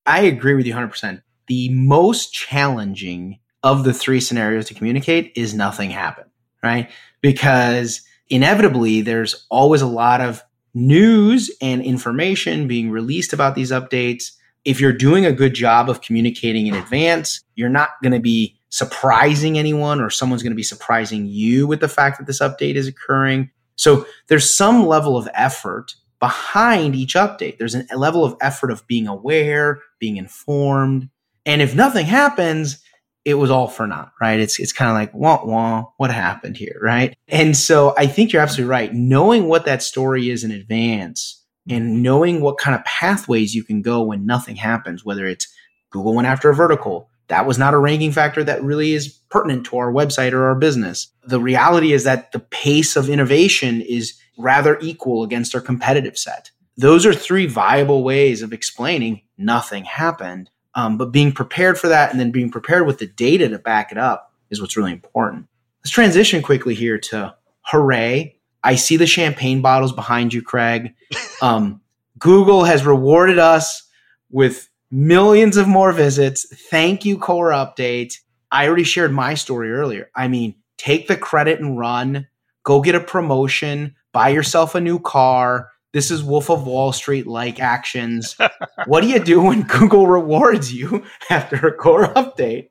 I 0.06 0.20
agree 0.20 0.54
with 0.54 0.66
you 0.66 0.74
100%. 0.74 1.20
The 1.48 1.68
most 1.70 2.32
challenging 2.32 3.40
of 3.62 3.82
the 3.82 3.92
three 3.92 4.20
scenarios 4.20 4.66
to 4.66 4.74
communicate 4.74 5.32
is 5.34 5.52
nothing 5.52 5.90
happened, 5.90 6.30
right? 6.62 6.90
Because 7.20 8.02
inevitably 8.28 9.00
there's 9.00 9.46
always 9.50 9.82
a 9.82 9.86
lot 9.86 10.20
of 10.20 10.42
news 10.74 11.50
and 11.60 11.82
information 11.82 12.68
being 12.68 12.90
released 12.90 13.32
about 13.32 13.56
these 13.56 13.72
updates. 13.72 14.32
If 14.64 14.80
you're 14.80 14.92
doing 14.92 15.24
a 15.24 15.32
good 15.32 15.54
job 15.54 15.90
of 15.90 16.00
communicating 16.00 16.66
in 16.68 16.74
advance, 16.74 17.42
you're 17.56 17.68
not 17.68 17.90
going 18.02 18.12
to 18.12 18.20
be 18.20 18.56
surprising 18.76 19.56
anyone 19.56 20.02
or 20.02 20.10
someone's 20.10 20.42
going 20.42 20.52
to 20.52 20.56
be 20.56 20.62
surprising 20.62 21.24
you 21.24 21.66
with 21.66 21.80
the 21.80 21.88
fact 21.88 22.18
that 22.18 22.26
this 22.26 22.40
update 22.40 22.74
is 22.74 22.86
occurring. 22.86 23.50
So 23.76 24.06
there's 24.28 24.54
some 24.54 24.86
level 24.86 25.16
of 25.16 25.26
effort 25.32 25.94
behind 26.20 26.94
each 26.94 27.14
update. 27.14 27.56
There's 27.56 27.74
a 27.74 27.86
level 27.96 28.22
of 28.22 28.36
effort 28.42 28.70
of 28.70 28.86
being 28.86 29.08
aware, 29.08 29.80
being 29.98 30.18
informed. 30.18 31.08
And 31.46 31.62
if 31.62 31.74
nothing 31.74 32.04
happens, 32.04 32.82
it 33.24 33.34
was 33.34 33.50
all 33.50 33.66
for 33.66 33.86
naught, 33.86 34.12
right? 34.20 34.38
It's 34.38 34.60
it's 34.60 34.74
kind 34.74 34.90
of 34.90 34.94
like 34.94 35.14
wah 35.14 35.42
wah, 35.42 35.86
what 35.96 36.10
happened 36.10 36.58
here, 36.58 36.78
right? 36.82 37.16
And 37.28 37.56
so 37.56 37.94
I 37.96 38.06
think 38.06 38.30
you're 38.30 38.42
absolutely 38.42 38.70
right. 38.70 38.92
Knowing 38.92 39.48
what 39.48 39.64
that 39.64 39.82
story 39.82 40.28
is 40.28 40.44
in 40.44 40.50
advance 40.50 41.42
and 41.68 42.02
knowing 42.02 42.42
what 42.42 42.58
kind 42.58 42.76
of 42.76 42.84
pathways 42.84 43.54
you 43.54 43.64
can 43.64 43.80
go 43.80 44.02
when 44.02 44.26
nothing 44.26 44.56
happens, 44.56 45.02
whether 45.02 45.26
it's 45.26 45.48
Google 45.90 46.14
went 46.14 46.28
after 46.28 46.50
a 46.50 46.54
vertical. 46.54 47.08
That 47.28 47.46
was 47.46 47.58
not 47.58 47.74
a 47.74 47.78
ranking 47.78 48.12
factor 48.12 48.44
that 48.44 48.62
really 48.62 48.92
is 48.92 49.08
pertinent 49.08 49.66
to 49.66 49.78
our 49.78 49.92
website 49.92 50.32
or 50.32 50.46
our 50.46 50.54
business. 50.54 51.08
The 51.24 51.40
reality 51.40 51.92
is 51.92 52.04
that 52.04 52.32
the 52.32 52.38
pace 52.38 52.96
of 52.96 53.08
innovation 53.08 53.80
is 53.80 54.14
rather 54.38 54.78
equal 54.80 55.22
against 55.22 55.54
our 55.54 55.60
competitive 55.60 56.16
set. 56.16 56.50
Those 56.76 57.06
are 57.06 57.14
three 57.14 57.46
viable 57.46 58.04
ways 58.04 58.42
of 58.42 58.52
explaining 58.52 59.22
nothing 59.38 59.84
happened. 59.84 60.50
Um, 60.74 60.98
but 60.98 61.10
being 61.10 61.32
prepared 61.32 61.78
for 61.78 61.88
that 61.88 62.10
and 62.10 62.20
then 62.20 62.30
being 62.30 62.50
prepared 62.50 62.86
with 62.86 62.98
the 62.98 63.06
data 63.06 63.48
to 63.48 63.58
back 63.58 63.90
it 63.90 63.98
up 63.98 64.32
is 64.50 64.60
what's 64.60 64.76
really 64.76 64.92
important. 64.92 65.46
Let's 65.80 65.90
transition 65.90 66.42
quickly 66.42 66.74
here 66.74 66.98
to 66.98 67.34
hooray. 67.62 68.36
I 68.62 68.74
see 68.74 68.96
the 68.96 69.06
champagne 69.06 69.62
bottles 69.62 69.92
behind 69.92 70.32
you, 70.34 70.42
Craig. 70.42 70.94
Um, 71.42 71.82
Google 72.18 72.64
has 72.64 72.86
rewarded 72.86 73.38
us 73.38 73.82
with 74.30 74.70
millions 74.90 75.56
of 75.56 75.68
more 75.68 75.92
visits. 75.92 76.46
Thank 76.70 77.04
you, 77.04 77.18
Core 77.18 77.50
Update. 77.50 78.18
I 78.50 78.66
already 78.66 78.84
shared 78.84 79.12
my 79.12 79.34
story 79.34 79.72
earlier. 79.72 80.10
I 80.14 80.28
mean, 80.28 80.54
take 80.78 81.08
the 81.08 81.16
credit 81.16 81.60
and 81.60 81.78
run, 81.78 82.28
go 82.64 82.80
get 82.80 82.94
a 82.94 83.00
promotion, 83.00 83.96
buy 84.12 84.28
yourself 84.28 84.74
a 84.74 84.80
new 84.80 84.98
car. 84.98 85.70
This 85.92 86.10
is 86.10 86.22
Wolf 86.22 86.50
of 86.50 86.66
Wall 86.66 86.92
Street 86.92 87.26
like 87.26 87.58
actions. 87.58 88.36
what 88.86 89.00
do 89.00 89.08
you 89.08 89.18
do 89.18 89.40
when 89.42 89.62
Google 89.62 90.06
rewards 90.06 90.72
you 90.72 91.04
after 91.30 91.56
a 91.66 91.72
core 91.72 92.12
update? 92.14 92.68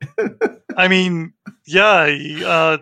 I 0.76 0.88
mean, 0.88 1.34
yeah, 1.66 2.08
uh, 2.46 2.78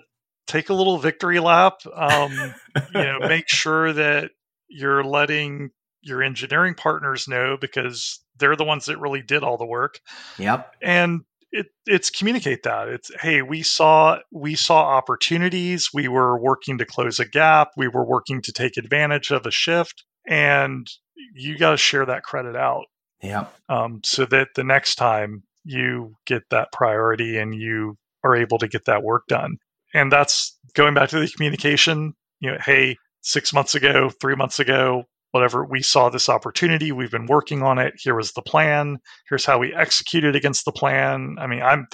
take 0.47 0.69
a 0.69 0.75
little 0.75 0.99
victory 0.99 1.41
lap. 1.41 1.81
Um, 1.93 2.55
you 2.95 3.03
know, 3.03 3.19
make 3.21 3.49
sure 3.49 3.93
that 3.93 4.33
you're 4.69 5.05
letting 5.05 5.71
your 6.05 6.23
engineering 6.23 6.75
partners 6.75 7.27
know 7.27 7.57
because 7.61 8.21
they're 8.39 8.57
the 8.57 8.65
ones 8.65 8.87
that 8.87 8.99
really 8.99 9.23
did 9.23 9.43
all 9.43 9.57
the 9.57 9.67
work. 9.67 9.99
Yep. 10.39 10.75
And 10.83 11.23
it, 11.53 11.67
it's 11.87 12.11
communicate 12.11 12.65
that. 12.65 12.89
It's 12.89 13.11
hey 13.21 13.41
we 13.43 13.63
saw 13.63 14.19
we 14.33 14.57
saw 14.57 14.85
opportunities. 14.85 15.91
We 15.95 16.09
were 16.09 16.39
working 16.39 16.79
to 16.79 16.85
close 16.85 17.21
a 17.21 17.25
gap. 17.25 17.69
We 17.77 17.89
were 17.89 18.05
working 18.05 18.43
to 18.43 18.53
take 18.53 18.77
advantage 18.77 19.31
of 19.31 19.47
a 19.47 19.53
shift. 19.53 20.05
And 20.27 20.87
you 21.35 21.57
got 21.57 21.71
to 21.71 21.77
share 21.77 22.05
that 22.07 22.25
credit 22.25 22.57
out. 22.57 22.87
Yeah 23.23 23.47
um, 23.69 24.01
so 24.05 24.27
that 24.27 24.49
the 24.57 24.65
next 24.65 24.97
time 24.97 25.45
you 25.65 26.17
get 26.27 26.43
that 26.51 26.73
priority 26.73 27.39
and 27.39 27.55
you 27.55 27.97
are 28.25 28.35
able 28.35 28.59
to 28.59 28.69
get 28.69 28.87
that 28.87 29.03
work 29.03 29.23
done. 29.29 29.57
And 29.95 30.11
that's 30.11 30.59
going 30.75 30.95
back 30.95 31.09
to 31.11 31.21
the 31.21 31.29
communication. 31.29 32.15
You 32.41 32.51
know 32.51 32.59
hey 32.65 32.97
six 33.23 33.55
months 33.55 33.75
ago 33.77 34.11
three 34.21 34.35
months 34.35 34.59
ago 34.59 35.05
whatever 35.35 35.65
we 35.65 35.83
saw 35.83 36.09
this 36.09 36.29
opportunity 36.29 36.93
we've 36.93 37.11
been 37.11 37.27
working 37.27 37.63
on 37.63 37.79
it 37.79 37.95
here 37.99 38.15
was 38.15 38.33
the 38.33 38.43
plan 38.43 38.99
here's 39.29 39.45
how 39.45 39.59
we 39.59 39.75
executed 39.75 40.37
against 40.37 40.65
the 40.65 40.73
plan. 40.73 41.37
I 41.39 41.47
mean 41.47 41.63
i'm 41.63 41.87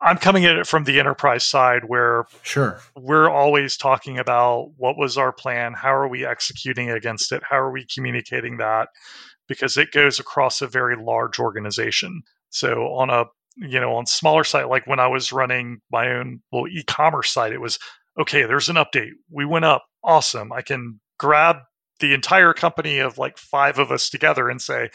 i'm 0.00 0.16
coming 0.16 0.46
at 0.46 0.56
it 0.56 0.66
from 0.66 0.84
the 0.84 0.98
enterprise 0.98 1.44
side 1.44 1.82
where 1.86 2.24
sure. 2.42 2.80
we're 2.96 3.28
always 3.28 3.76
talking 3.76 4.18
about 4.18 4.70
what 4.78 4.96
was 4.96 5.18
our 5.18 5.32
plan 5.32 5.74
how 5.74 5.94
are 5.94 6.08
we 6.08 6.24
executing 6.24 6.90
against 6.90 7.32
it 7.32 7.42
how 7.48 7.58
are 7.58 7.70
we 7.70 7.86
communicating 7.86 8.56
that 8.56 8.88
because 9.50 9.76
it 9.76 9.90
goes 9.90 10.20
across 10.20 10.62
a 10.62 10.68
very 10.68 10.94
large 10.96 11.40
organization. 11.40 12.22
So 12.50 12.94
on 12.94 13.10
a 13.10 13.24
you 13.56 13.80
know 13.80 13.96
on 13.96 14.06
smaller 14.06 14.44
site 14.44 14.68
like 14.68 14.86
when 14.86 15.00
i 15.00 15.08
was 15.08 15.32
running 15.32 15.80
my 15.90 16.08
own 16.08 16.40
little 16.52 16.68
e-commerce 16.68 17.32
site 17.32 17.52
it 17.52 17.60
was 17.60 17.80
okay 18.18 18.44
there's 18.44 18.70
an 18.70 18.76
update. 18.76 19.10
We 19.28 19.44
went 19.44 19.64
up. 19.66 19.84
Awesome. 20.02 20.52
I 20.52 20.62
can 20.62 21.00
grab 21.18 21.56
the 22.00 22.14
entire 22.14 22.52
company 22.52 22.98
of 22.98 23.18
like 23.18 23.38
five 23.38 23.78
of 23.78 23.90
us 23.90 24.08
together 24.10 24.48
and 24.48 24.60
say, 24.60 24.90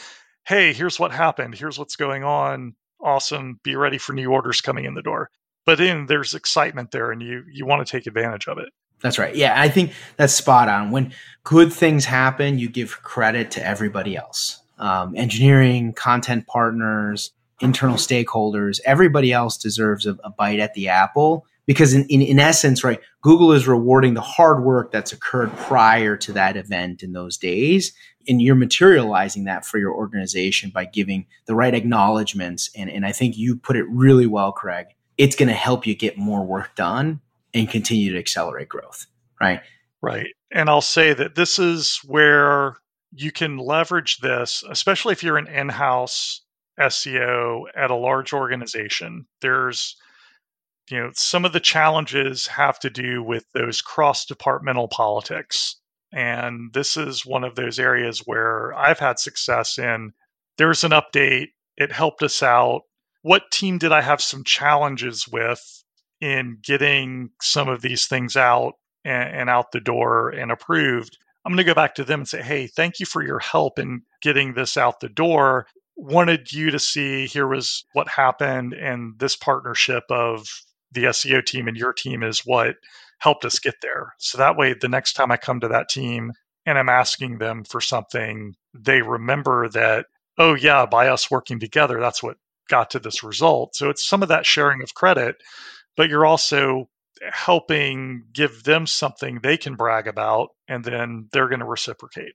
hey, 0.48 0.74
here's 0.74 1.00
what 1.00 1.12
happened. 1.12 1.56
Here's 1.56 1.80
what's 1.80 1.96
going 1.96 2.24
on. 2.24 2.76
Awesome. 3.02 3.60
Be 3.64 3.76
ready 3.76 3.98
for 3.98 4.14
new 4.14 4.32
orders 4.32 4.62
coming 4.62 4.86
in 4.86 4.94
the 4.94 5.02
door. 5.02 5.30
But 5.66 5.80
then 5.80 6.06
there's 6.06 6.34
excitement 6.34 6.92
there 6.92 7.12
and 7.12 7.22
you 7.22 7.44
you 7.52 7.66
want 7.66 7.86
to 7.86 7.92
take 7.92 8.08
advantage 8.08 8.48
of 8.48 8.58
it. 8.58 8.70
That's 9.02 9.20
right. 9.20 9.36
Yeah, 9.36 9.60
I 9.60 9.70
think 9.70 9.92
that's 10.18 10.34
spot 10.34 10.70
on. 10.70 10.92
When 10.92 11.12
good 11.44 11.74
things 11.74 12.06
happen, 12.06 12.60
you 12.60 12.70
give 12.70 13.02
credit 13.04 13.52
to 13.52 13.66
everybody 13.66 14.16
else. 14.16 14.62
Um, 14.78 15.16
engineering, 15.16 15.94
content 15.94 16.48
partners, 16.48 17.32
internal 17.62 17.96
stakeholders, 17.98 18.80
everybody 18.86 19.32
else 19.32 19.58
deserves 19.58 20.06
a, 20.06 20.18
a 20.24 20.30
bite 20.30 20.60
at 20.60 20.74
the 20.74 20.90
apple 20.90 21.46
because 21.66 21.94
in, 21.94 22.06
in, 22.06 22.22
in 22.22 22.40
essence, 22.40 22.84
right, 22.84 23.00
Google 23.22 23.52
is 23.52 23.68
rewarding 23.68 24.14
the 24.14 24.22
hard 24.22 24.64
work 24.64 24.92
that's 24.92 25.12
occurred 25.12 25.56
prior 25.58 26.16
to 26.18 26.34
that 26.34 26.58
event 26.58 27.04
in 27.04 27.14
those 27.14 27.38
days. 27.38 27.94
And 28.28 28.42
you're 28.42 28.56
materializing 28.56 29.46
that 29.46 29.66
for 29.66 29.78
your 29.78 29.94
organization 29.94 30.72
by 30.72 30.86
giving 30.86 31.26
the 31.46 31.56
right 31.56 31.74
acknowledgments. 31.74 32.70
And, 32.76 32.90
and 32.90 33.06
I 33.06 33.12
think 33.12 33.38
you 33.38 33.56
put 33.56 33.76
it 33.76 33.86
really 33.90 34.28
well, 34.28 34.52
Craig. 34.52 34.88
It's 35.18 35.36
going 35.36 35.50
to 35.50 35.56
help 35.56 35.88
you 35.88 35.96
get 35.96 36.18
more 36.18 36.46
work 36.46 36.76
done 36.76 37.22
and 37.54 37.70
continue 37.70 38.12
to 38.12 38.20
accelerate 38.20 38.70
growth, 38.70 39.06
right? 39.40 39.62
Right. 40.02 40.28
And 40.52 40.70
I'll 40.70 40.82
say 40.82 41.14
that 41.14 41.36
this 41.36 41.58
is 41.58 42.00
where 42.06 42.76
you 43.12 43.32
can 43.32 43.58
leverage 43.58 44.18
this, 44.18 44.64
especially 44.70 45.14
if 45.14 45.24
you're 45.24 45.38
an 45.38 45.48
in 45.48 45.70
house 45.70 46.42
SEO 46.80 47.64
at 47.76 47.92
a 47.92 47.96
large 47.96 48.34
organization. 48.34 49.26
There's 49.42 49.96
you 50.90 51.00
know 51.00 51.12
some 51.16 51.46
of 51.46 51.54
the 51.54 51.60
challenges 51.60 52.48
have 52.48 52.80
to 52.80 52.90
do 52.90 53.24
with 53.24 53.46
those 53.54 53.82
cross 53.82 54.26
departmental 54.26 54.88
politics. 54.88 55.80
And 56.14 56.72
this 56.74 56.96
is 56.96 57.26
one 57.26 57.44
of 57.44 57.56
those 57.56 57.80
areas 57.80 58.20
where 58.20 58.74
i've 58.74 59.00
had 59.00 59.20
success 59.20 59.78
in. 59.78 60.14
There's 60.58 60.84
an 60.84 60.92
update. 60.92 61.48
It 61.78 61.92
helped 61.92 62.24
us 62.24 62.42
out. 62.42 62.82
What 63.22 63.52
team 63.52 63.78
did 63.80 63.92
i 63.92 64.02
have 64.02 64.22
some 64.22 64.44
challenges 64.44 65.28
with 65.28 65.84
in 66.22 66.60
getting 66.64 67.32
some 67.42 67.68
of 67.68 67.82
these 67.82 68.08
things 68.08 68.36
out 68.38 68.74
and, 69.04 69.36
and 69.36 69.50
out 69.50 69.72
the 69.72 69.82
door 69.82 70.30
and 70.30 70.52
approved? 70.52 71.18
I'm 71.44 71.52
going 71.52 71.58
to 71.58 71.64
go 71.64 71.76
back 71.76 71.96
to 71.96 72.04
them 72.04 72.22
and 72.22 72.30
say 72.30 72.42
hey 72.44 72.68
thank 72.68 73.00
you 73.00 73.06
for 73.06 73.24
your 73.24 73.40
help 73.40 73.80
in 73.80 74.04
getting 74.22 74.54
this 74.54 74.78
out 74.78 75.00
the 75.00 75.10
door. 75.10 75.66
Wanted 75.98 76.52
you 76.52 76.72
to 76.72 76.80
see 76.80 77.26
here 77.26 77.48
was 77.48 77.86
what 77.94 78.08
happened 78.08 78.74
and 78.74 79.18
this 79.18 79.36
partnership 79.36 80.04
of 80.10 80.46
the 80.96 81.04
SEO 81.04 81.46
team 81.46 81.68
and 81.68 81.78
your 81.78 81.94
team 81.94 82.24
is 82.24 82.40
what 82.40 82.76
helped 83.20 83.46
us 83.46 83.60
get 83.60 83.76
there. 83.82 84.14
So 84.18 84.38
that 84.40 84.58
way, 84.58 84.74
the 84.74 84.90
next 84.90 85.14
time 85.14 85.32
I 85.32 85.38
come 85.38 85.60
to 85.60 85.68
that 85.68 85.90
team 85.90 86.32
and 86.66 86.78
I'm 86.78 86.90
asking 86.90 87.38
them 87.38 87.64
for 87.64 87.80
something, 87.80 88.56
they 88.74 89.02
remember 89.02 89.70
that, 89.70 90.08
oh, 90.38 90.56
yeah, 90.56 90.86
by 90.86 91.08
us 91.08 91.30
working 91.30 91.60
together, 91.60 92.00
that's 92.00 92.24
what 92.24 92.38
got 92.68 92.90
to 92.92 93.00
this 93.00 93.24
result. 93.24 93.76
So 93.76 93.90
it's 93.90 94.04
some 94.06 94.24
of 94.24 94.30
that 94.30 94.46
sharing 94.46 94.82
of 94.82 94.96
credit, 94.96 95.36
but 95.96 96.10
you're 96.10 96.26
also 96.26 96.90
helping 97.32 98.24
give 98.34 98.64
them 98.64 98.88
something 98.88 99.40
they 99.42 99.58
can 99.58 99.76
brag 99.76 100.08
about, 100.08 100.50
and 100.68 100.84
then 100.84 101.30
they're 101.32 101.48
going 101.48 101.60
to 101.60 101.66
reciprocate. 101.66 102.34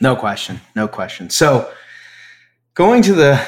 No 0.00 0.16
question. 0.16 0.60
No 0.74 0.88
question. 0.88 1.30
So 1.30 1.70
going 2.74 3.02
to 3.02 3.12
the 3.12 3.46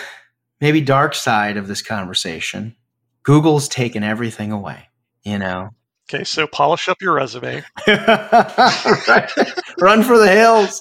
maybe 0.61 0.81
dark 0.81 1.15
side 1.15 1.57
of 1.57 1.67
this 1.67 1.83
conversation, 1.83 2.77
Google's 3.23 3.69
taken 3.69 4.03
everything 4.03 4.53
away, 4.53 4.89
you 5.23 5.39
know. 5.39 5.71
Okay, 6.13 6.25
so 6.25 6.47
polish 6.47 6.89
up 6.89 7.01
your 7.01 7.15
resume. 7.15 7.63
Run 7.87 7.97
for 10.03 10.19
the 10.19 10.29
hills. 10.29 10.81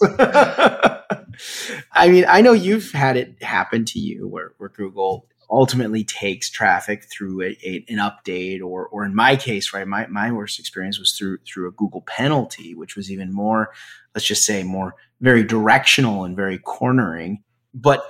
I 1.93 2.09
mean, 2.09 2.25
I 2.27 2.41
know 2.41 2.53
you've 2.53 2.91
had 2.91 3.15
it 3.15 3.41
happen 3.43 3.85
to 3.85 3.99
you 3.99 4.27
where, 4.27 4.53
where 4.57 4.69
Google 4.69 5.27
ultimately 5.51 6.03
takes 6.03 6.49
traffic 6.49 7.05
through 7.11 7.41
a, 7.41 7.57
a, 7.63 7.85
an 7.89 7.97
update 7.97 8.61
or 8.61 8.87
or 8.87 9.05
in 9.05 9.15
my 9.15 9.35
case, 9.35 9.73
right, 9.73 9.87
my, 9.87 10.07
my 10.07 10.31
worst 10.31 10.59
experience 10.59 10.99
was 10.99 11.13
through 11.13 11.39
through 11.45 11.67
a 11.67 11.71
Google 11.71 12.01
penalty, 12.01 12.73
which 12.73 12.95
was 12.95 13.11
even 13.11 13.33
more, 13.33 13.71
let's 14.15 14.25
just 14.25 14.45
say 14.45 14.63
more 14.63 14.95
very 15.21 15.43
directional 15.43 16.23
and 16.23 16.35
very 16.35 16.57
cornering. 16.57 17.43
But 17.73 18.03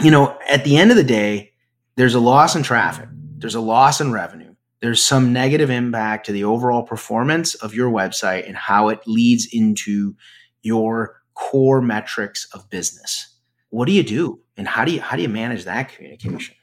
you 0.00 0.10
know, 0.10 0.38
at 0.48 0.64
the 0.64 0.78
end 0.78 0.90
of 0.90 0.96
the 0.96 1.04
day, 1.04 1.52
there's 1.96 2.14
a 2.14 2.20
loss 2.20 2.56
in 2.56 2.62
traffic 2.62 3.08
there's 3.42 3.54
a 3.56 3.60
loss 3.60 4.00
in 4.00 4.12
revenue. 4.12 4.54
There's 4.80 5.02
some 5.02 5.32
negative 5.32 5.68
impact 5.68 6.26
to 6.26 6.32
the 6.32 6.44
overall 6.44 6.82
performance 6.82 7.54
of 7.56 7.74
your 7.74 7.90
website 7.90 8.46
and 8.46 8.56
how 8.56 8.88
it 8.88 9.00
leads 9.06 9.46
into 9.52 10.16
your 10.62 11.20
core 11.34 11.82
metrics 11.82 12.46
of 12.52 12.70
business. 12.70 13.28
What 13.70 13.86
do 13.86 13.92
you 13.92 14.02
do? 14.02 14.40
And 14.56 14.66
how 14.66 14.84
do 14.84 14.92
you 14.92 15.00
how 15.00 15.16
do 15.16 15.22
you 15.22 15.28
manage 15.28 15.64
that 15.64 15.92
communication? 15.92 16.54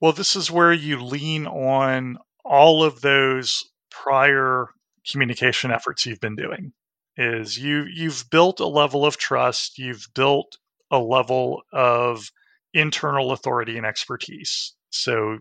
Well, 0.00 0.12
this 0.12 0.36
is 0.36 0.50
where 0.50 0.72
you 0.72 1.02
lean 1.02 1.46
on 1.46 2.18
all 2.44 2.84
of 2.84 3.00
those 3.00 3.64
prior 3.90 4.68
communication 5.10 5.70
efforts 5.70 6.06
you've 6.06 6.20
been 6.20 6.36
doing. 6.36 6.72
Is 7.16 7.58
you 7.58 7.86
you've 7.92 8.24
built 8.30 8.60
a 8.60 8.66
level 8.66 9.06
of 9.06 9.16
trust, 9.16 9.78
you've 9.78 10.06
built 10.14 10.58
a 10.90 10.98
level 10.98 11.62
of 11.72 12.30
internal 12.74 13.32
authority 13.32 13.76
and 13.76 13.86
expertise. 13.86 14.74
So 14.90 15.38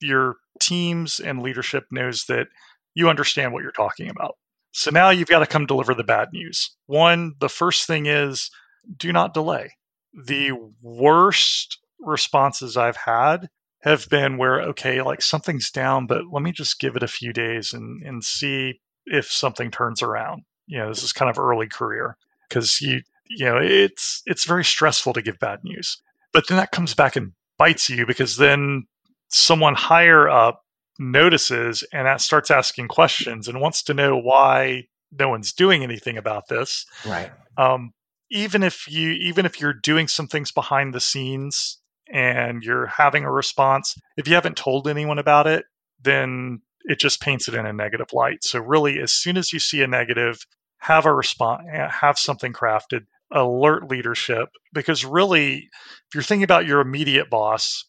your 0.00 0.36
teams 0.60 1.20
and 1.20 1.42
leadership 1.42 1.84
knows 1.90 2.24
that 2.28 2.48
you 2.94 3.08
understand 3.08 3.52
what 3.52 3.62
you're 3.62 3.72
talking 3.72 4.10
about. 4.10 4.36
So 4.72 4.90
now 4.90 5.10
you've 5.10 5.28
got 5.28 5.40
to 5.40 5.46
come 5.46 5.66
deliver 5.66 5.94
the 5.94 6.04
bad 6.04 6.28
news. 6.32 6.70
One, 6.86 7.34
the 7.40 7.48
first 7.48 7.86
thing 7.86 8.06
is 8.06 8.50
do 8.96 9.12
not 9.12 9.34
delay. 9.34 9.72
The 10.26 10.52
worst 10.82 11.78
responses 12.00 12.76
I've 12.76 12.96
had 12.96 13.48
have 13.82 14.08
been 14.08 14.36
where 14.36 14.60
okay, 14.60 15.02
like 15.02 15.22
something's 15.22 15.70
down, 15.70 16.06
but 16.06 16.22
let 16.30 16.42
me 16.42 16.52
just 16.52 16.78
give 16.78 16.96
it 16.96 17.02
a 17.02 17.08
few 17.08 17.32
days 17.32 17.72
and 17.72 18.02
and 18.04 18.22
see 18.24 18.80
if 19.06 19.30
something 19.30 19.70
turns 19.70 20.02
around. 20.02 20.42
You 20.66 20.78
know, 20.78 20.88
this 20.88 21.02
is 21.02 21.12
kind 21.12 21.30
of 21.30 21.38
early 21.38 21.66
career 21.66 22.16
because 22.48 22.80
you 22.80 23.02
you 23.28 23.44
know 23.44 23.58
it's 23.58 24.22
it's 24.26 24.44
very 24.44 24.64
stressful 24.64 25.14
to 25.14 25.22
give 25.22 25.38
bad 25.38 25.60
news, 25.64 26.00
but 26.32 26.46
then 26.48 26.58
that 26.58 26.72
comes 26.72 26.94
back 26.94 27.16
and 27.16 27.32
bites 27.58 27.90
you 27.90 28.06
because 28.06 28.36
then 28.36 28.86
someone 29.30 29.74
higher 29.74 30.28
up 30.28 30.62
notices 30.98 31.82
and 31.92 32.06
that 32.06 32.20
starts 32.20 32.50
asking 32.50 32.88
questions 32.88 33.48
and 33.48 33.60
wants 33.60 33.82
to 33.84 33.94
know 33.94 34.16
why 34.16 34.84
no 35.18 35.28
one's 35.28 35.52
doing 35.52 35.82
anything 35.82 36.18
about 36.18 36.48
this. 36.48 36.84
Right. 37.06 37.30
Um, 37.56 37.92
even 38.30 38.62
if 38.62 38.86
you 38.88 39.10
even 39.12 39.46
if 39.46 39.60
you're 39.60 39.72
doing 39.72 40.06
some 40.06 40.28
things 40.28 40.52
behind 40.52 40.94
the 40.94 41.00
scenes 41.00 41.78
and 42.12 42.62
you're 42.62 42.86
having 42.86 43.24
a 43.24 43.32
response, 43.32 43.96
if 44.16 44.28
you 44.28 44.34
haven't 44.34 44.56
told 44.56 44.86
anyone 44.86 45.18
about 45.18 45.46
it, 45.46 45.64
then 46.02 46.60
it 46.84 46.98
just 46.98 47.20
paints 47.20 47.48
it 47.48 47.54
in 47.54 47.66
a 47.66 47.72
negative 47.72 48.12
light. 48.12 48.44
So 48.44 48.60
really, 48.60 49.00
as 49.00 49.12
soon 49.12 49.36
as 49.36 49.52
you 49.52 49.58
see 49.58 49.82
a 49.82 49.86
negative, 49.86 50.46
have 50.78 51.06
a 51.06 51.14
response, 51.14 51.62
have 51.72 52.18
something 52.18 52.52
crafted, 52.52 53.06
alert 53.32 53.90
leadership, 53.90 54.48
because 54.72 55.04
really, 55.04 55.56
if 55.56 56.14
you're 56.14 56.22
thinking 56.22 56.44
about 56.44 56.66
your 56.66 56.80
immediate 56.80 57.28
boss, 57.30 57.84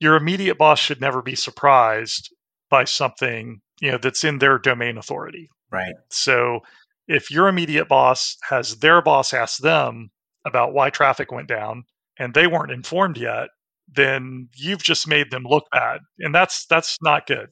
your 0.00 0.16
immediate 0.16 0.58
boss 0.58 0.78
should 0.78 1.00
never 1.00 1.22
be 1.22 1.34
surprised 1.34 2.34
by 2.70 2.84
something 2.84 3.60
you 3.80 3.92
know 3.92 3.98
that's 3.98 4.24
in 4.24 4.38
their 4.38 4.58
domain 4.58 4.98
authority. 4.98 5.48
Right. 5.70 5.94
So 6.10 6.60
if 7.06 7.30
your 7.30 7.48
immediate 7.48 7.88
boss 7.88 8.36
has 8.48 8.76
their 8.78 9.02
boss 9.02 9.32
ask 9.32 9.58
them 9.58 10.10
about 10.44 10.72
why 10.72 10.90
traffic 10.90 11.30
went 11.30 11.48
down 11.48 11.84
and 12.18 12.34
they 12.34 12.46
weren't 12.46 12.72
informed 12.72 13.18
yet, 13.18 13.48
then 13.94 14.48
you've 14.54 14.82
just 14.82 15.08
made 15.08 15.30
them 15.30 15.44
look 15.44 15.64
bad, 15.72 16.00
and 16.18 16.34
that's 16.34 16.66
that's 16.66 16.98
not 17.02 17.26
good. 17.26 17.48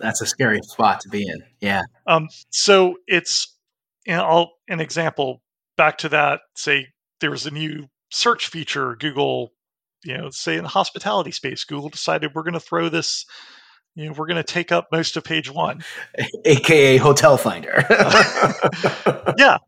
That's 0.00 0.20
a 0.20 0.26
scary 0.26 0.60
spot 0.62 1.00
to 1.00 1.08
be 1.08 1.26
in. 1.26 1.42
Yeah. 1.60 1.82
Um, 2.06 2.28
so 2.50 2.96
it's 3.06 3.56
you 4.06 4.14
know, 4.16 4.24
I'll, 4.24 4.52
an 4.68 4.80
example 4.80 5.42
back 5.76 5.98
to 5.98 6.08
that. 6.10 6.40
Say 6.56 6.88
there 7.20 7.30
was 7.30 7.46
a 7.46 7.50
new 7.50 7.88
search 8.10 8.48
feature 8.48 8.96
Google, 8.96 9.52
you 10.04 10.16
know, 10.16 10.30
say 10.30 10.56
in 10.56 10.62
the 10.62 10.68
hospitality 10.68 11.32
space, 11.32 11.64
Google 11.64 11.88
decided 11.88 12.34
we're 12.34 12.42
going 12.42 12.54
to 12.54 12.60
throw 12.60 12.88
this. 12.88 13.24
You 13.94 14.06
know, 14.06 14.14
we're 14.16 14.26
going 14.26 14.36
to 14.36 14.42
take 14.42 14.72
up 14.72 14.88
most 14.90 15.16
of 15.16 15.24
page 15.24 15.50
one, 15.50 15.84
aka 16.44 16.96
Hotel 16.96 17.36
Finder. 17.36 17.84
yeah, 19.38 19.58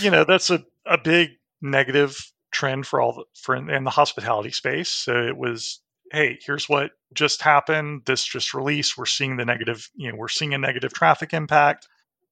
you 0.00 0.10
know 0.10 0.24
that's 0.24 0.50
a, 0.50 0.64
a 0.86 0.98
big 0.98 1.32
negative 1.60 2.32
trend 2.50 2.86
for 2.86 3.00
all 3.00 3.12
the, 3.12 3.24
for 3.34 3.54
in, 3.54 3.68
in 3.68 3.84
the 3.84 3.90
hospitality 3.90 4.50
space. 4.50 4.88
So 4.88 5.14
it 5.14 5.36
was, 5.36 5.80
hey, 6.12 6.38
here's 6.44 6.68
what 6.68 6.92
just 7.12 7.42
happened. 7.42 8.02
This 8.06 8.24
just 8.24 8.54
released. 8.54 8.96
We're 8.96 9.06
seeing 9.06 9.36
the 9.36 9.44
negative. 9.44 9.90
You 9.94 10.10
know, 10.10 10.16
we're 10.16 10.28
seeing 10.28 10.54
a 10.54 10.58
negative 10.58 10.94
traffic 10.94 11.34
impact. 11.34 11.86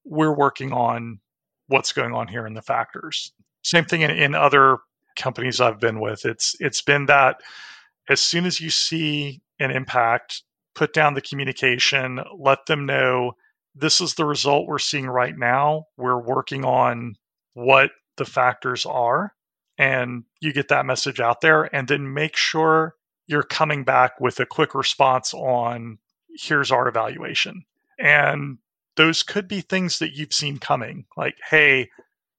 We're 0.05 0.35
working 0.35 0.72
on 0.72 1.20
what's 1.66 1.92
going 1.92 2.14
on 2.14 2.29
here 2.29 2.46
in 2.46 2.55
the 2.55 2.62
factors. 2.62 3.33
Same 3.62 3.85
thing 3.85 4.01
in, 4.01 4.11
in 4.11 4.35
other 4.35 4.79
companies 5.16 5.61
I've 5.61 5.81
been 5.81 6.01
with. 6.01 6.25
It's 6.25 6.57
it's 6.61 6.83
been 6.83 7.07
that 7.07 7.40
as 8.09 8.20
soon 8.20 8.46
as 8.46 8.61
you 8.61 8.70
see 8.70 9.40
an 9.59 9.70
impact, 9.70 10.42
put 10.75 10.92
down 10.92 11.14
the 11.14 11.20
communication, 11.20 12.20
let 12.38 12.66
them 12.66 12.87
know 12.87 13.33
this 13.75 14.01
is 14.01 14.14
the 14.14 14.25
result 14.25 14.66
we're 14.66 14.79
seeing 14.79 15.07
right 15.07 15.37
now. 15.37 15.87
We're 15.96 16.20
working 16.20 16.64
on 16.64 17.16
what 17.55 17.90
the 18.16 18.25
factors 18.25 18.87
are 18.87 19.35
and 19.79 20.25
you 20.40 20.53
get 20.53 20.68
that 20.68 20.87
message 20.87 21.20
out 21.20 21.40
there 21.40 21.75
and 21.75 21.88
then 21.88 22.12
make 22.12 22.37
sure 22.37 22.94
you're 23.27 23.42
coming 23.42 23.85
back 23.85 24.20
with 24.20 24.38
a 24.40 24.46
quick 24.46 24.75
response 24.75 25.33
on 25.35 25.98
here's 26.38 26.70
our 26.70 26.88
evaluation 26.88 27.64
and 27.98 28.59
those 28.96 29.22
could 29.22 29.48
be 29.48 29.61
things 29.61 29.98
that 29.98 30.12
you've 30.12 30.33
seen 30.33 30.59
coming 30.59 31.05
like 31.16 31.37
hey 31.51 31.88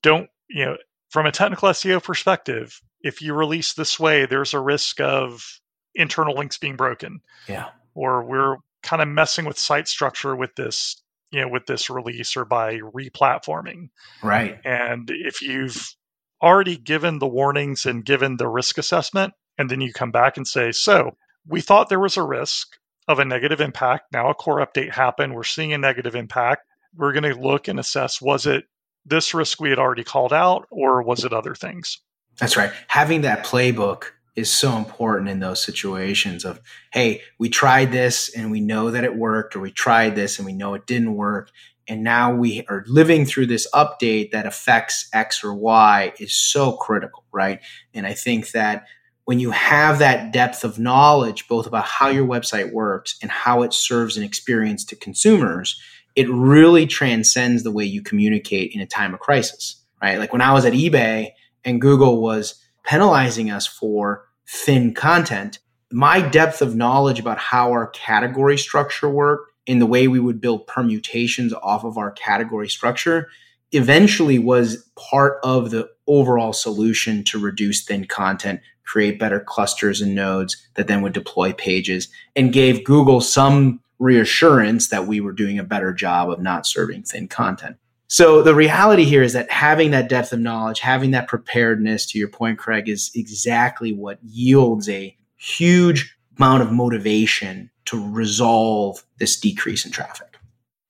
don't 0.02 0.30
you 0.50 0.66
know 0.66 0.78
from 1.14 1.26
a 1.26 1.32
technical 1.32 1.70
seo 1.70 2.04
perspective 2.04 2.82
if 3.02 3.22
you 3.22 3.34
release 3.34 3.74
this 3.74 4.00
way 4.00 4.26
there's 4.26 4.54
a 4.54 4.60
risk 4.60 5.00
of 5.00 5.60
internal 5.96 6.36
links 6.36 6.58
being 6.58 6.76
broken 6.76 7.22
yeah 7.48 7.70
or 7.96 8.24
we're 8.24 8.58
kind 8.82 9.02
of 9.02 9.08
messing 9.08 9.46
with 9.46 9.58
site 9.58 9.88
structure 9.88 10.36
with 10.36 10.54
this 10.56 11.02
you 11.32 11.40
know 11.40 11.48
with 11.48 11.66
this 11.68 11.90
release 11.90 12.36
or 12.36 12.46
by 12.46 12.78
replatforming 12.78 13.90
right 14.22 14.60
and 14.66 15.10
if 15.12 15.42
you've 15.42 15.96
already 16.44 16.76
given 16.76 17.20
the 17.20 17.28
warnings 17.28 17.86
and 17.86 18.04
given 18.04 18.36
the 18.36 18.48
risk 18.48 18.78
assessment, 18.78 19.34
and 19.58 19.70
then 19.70 19.80
you 19.80 19.94
come 19.94 20.12
back 20.12 20.36
and 20.36 20.46
say, 20.46 20.74
so 20.74 21.16
we 21.48 21.62
thought 21.62 21.88
there 21.88 22.00
was 22.00 22.18
a 22.18 22.24
risk 22.24 22.76
of 23.08 23.20
a 23.20 23.26
negative 23.26 23.62
impact. 23.62 24.12
Now 24.12 24.30
a 24.30 24.34
core 24.34 24.66
update 24.66 24.92
happened. 24.92 25.34
We're 25.34 25.44
seeing 25.44 25.74
a 25.74 25.78
negative 25.78 26.16
impact. 26.16 26.68
We're 26.96 27.14
going 27.14 27.34
to 27.34 27.40
look 27.40 27.68
and 27.68 27.80
assess 27.80 28.22
was 28.22 28.46
it 28.46 28.66
this 29.06 29.34
risk 29.34 29.60
we 29.60 29.70
had 29.70 29.80
already 29.80 30.04
called 30.04 30.34
out, 30.34 30.68
or 30.70 31.02
was 31.02 31.24
it 31.24 31.34
other 31.34 31.56
things? 31.56 32.00
That's 32.40 32.58
right. 32.58 32.72
Having 32.88 33.22
that 33.22 33.46
playbook 33.46 34.06
is 34.36 34.50
so 34.50 34.76
important 34.78 35.30
in 35.30 35.40
those 35.40 35.64
situations 35.64 36.44
of, 36.44 36.60
hey, 36.92 37.22
we 37.38 37.50
tried 37.50 37.92
this 37.92 38.36
and 38.36 38.50
we 38.50 38.60
know 38.60 38.90
that 38.90 39.04
it 39.04 39.16
worked, 39.16 39.56
or 39.56 39.60
we 39.60 39.72
tried 39.72 40.16
this 40.16 40.40
and 40.40 40.46
we 40.46 40.54
know 40.54 40.74
it 40.74 40.88
didn't 40.88 41.16
work 41.16 41.52
and 41.88 42.04
now 42.04 42.34
we 42.34 42.66
are 42.70 42.84
living 42.88 43.26
through 43.26 43.48
this 43.48 43.68
update 43.74 44.32
that 44.32 44.46
affects 44.46 45.10
X 45.14 45.44
or 45.44 45.54
Y 45.54 46.14
is 46.20 46.34
so 46.34 46.74
critical, 46.74 47.26
right? 47.32 47.60
And 47.94 48.06
I 48.08 48.14
think 48.14 48.52
that 48.52 48.86
when 49.26 49.40
you 49.40 49.52
have 49.52 50.00
that 50.00 50.32
depth 50.32 50.64
of 50.64 50.80
knowledge, 50.80 51.48
both 51.48 51.68
about 51.68 51.86
how 51.86 52.08
your 52.08 52.26
website 52.26 52.72
works 52.72 53.18
and 53.22 53.32
how 53.32 53.62
it 53.64 53.74
serves 53.74 54.18
an 54.18 54.24
experience 54.24 54.84
to 54.86 54.96
consumers, 54.96 55.80
it 56.16 56.30
really 56.30 56.86
transcends 56.86 57.64
the 57.64 57.72
way 57.72 57.86
you 57.86 58.02
communicate 58.02 58.74
in 58.74 58.82
a 58.82 58.86
time 58.86 59.14
of 59.14 59.20
crisis, 59.20 59.84
right? 60.02 60.20
Like 60.20 60.32
when 60.32 60.42
I 60.42 60.54
was 60.54 60.66
at 60.66 60.74
eBay 60.74 61.32
and 61.64 61.82
Google 61.82 62.22
was 62.22 62.56
penalizing 62.84 63.50
us 63.50 63.66
for 63.66 64.26
thin 64.48 64.94
content, 64.94 65.60
my 65.92 66.22
depth 66.22 66.62
of 66.62 66.76
knowledge 66.76 67.20
about 67.20 67.38
how 67.38 67.72
our 67.72 67.88
category 67.88 68.58
structure 68.58 69.10
worked 69.10 69.52
in 69.66 69.80
the 69.80 69.86
way 69.86 70.08
we 70.08 70.20
would 70.20 70.42
build 70.42 70.68
permutations 70.68 71.54
off 71.54 71.84
of 71.84 71.98
our 71.98 72.12
category 72.12 72.68
structure 72.68 73.30
eventually 73.72 74.38
was 74.38 74.90
part 74.96 75.40
of 75.44 75.72
the 75.72 75.90
overall 76.08 76.54
solution 76.54 77.24
to 77.24 77.40
reduce 77.40 77.84
thin 77.84 78.06
content, 78.06 78.60
create 78.84 79.20
better 79.20 79.40
clusters 79.40 80.02
and 80.02 80.14
nodes 80.14 80.58
that 80.76 80.88
then 80.88 81.02
would 81.02 81.14
deploy 81.14 81.54
pages, 81.54 82.08
and 82.36 82.54
gave 82.54 82.84
Google 82.84 83.22
some 83.22 83.80
reassurance 84.00 84.90
that 84.90 85.08
we 85.08 85.22
were 85.22 85.32
doing 85.32 85.60
a 85.60 85.64
better 85.64 85.94
job 85.94 86.30
of 86.30 86.42
not 86.42 86.66
serving 86.66 87.04
thin 87.04 87.28
content. 87.28 87.78
So 88.08 88.44
the 88.44 88.54
reality 88.54 89.06
here 89.06 89.24
is 89.24 89.34
that 89.34 89.50
having 89.50 89.92
that 89.92 90.08
depth 90.08 90.34
of 90.34 90.40
knowledge, 90.40 90.80
having 90.80 91.12
that 91.12 91.28
preparedness, 91.28 92.06
to 92.12 92.20
your 92.20 92.28
point, 92.28 92.60
Craig, 92.60 92.88
is 92.88 93.12
exactly 93.16 93.92
what 93.92 94.20
yields 94.24 94.88
a 94.88 95.18
huge 95.36 96.16
amount 96.38 96.62
of 96.62 96.72
motivation 96.72 97.72
to 97.86 98.12
resolve 98.12 99.04
this 99.18 99.40
decrease 99.40 99.86
in 99.86 99.92
traffic. 99.92 100.38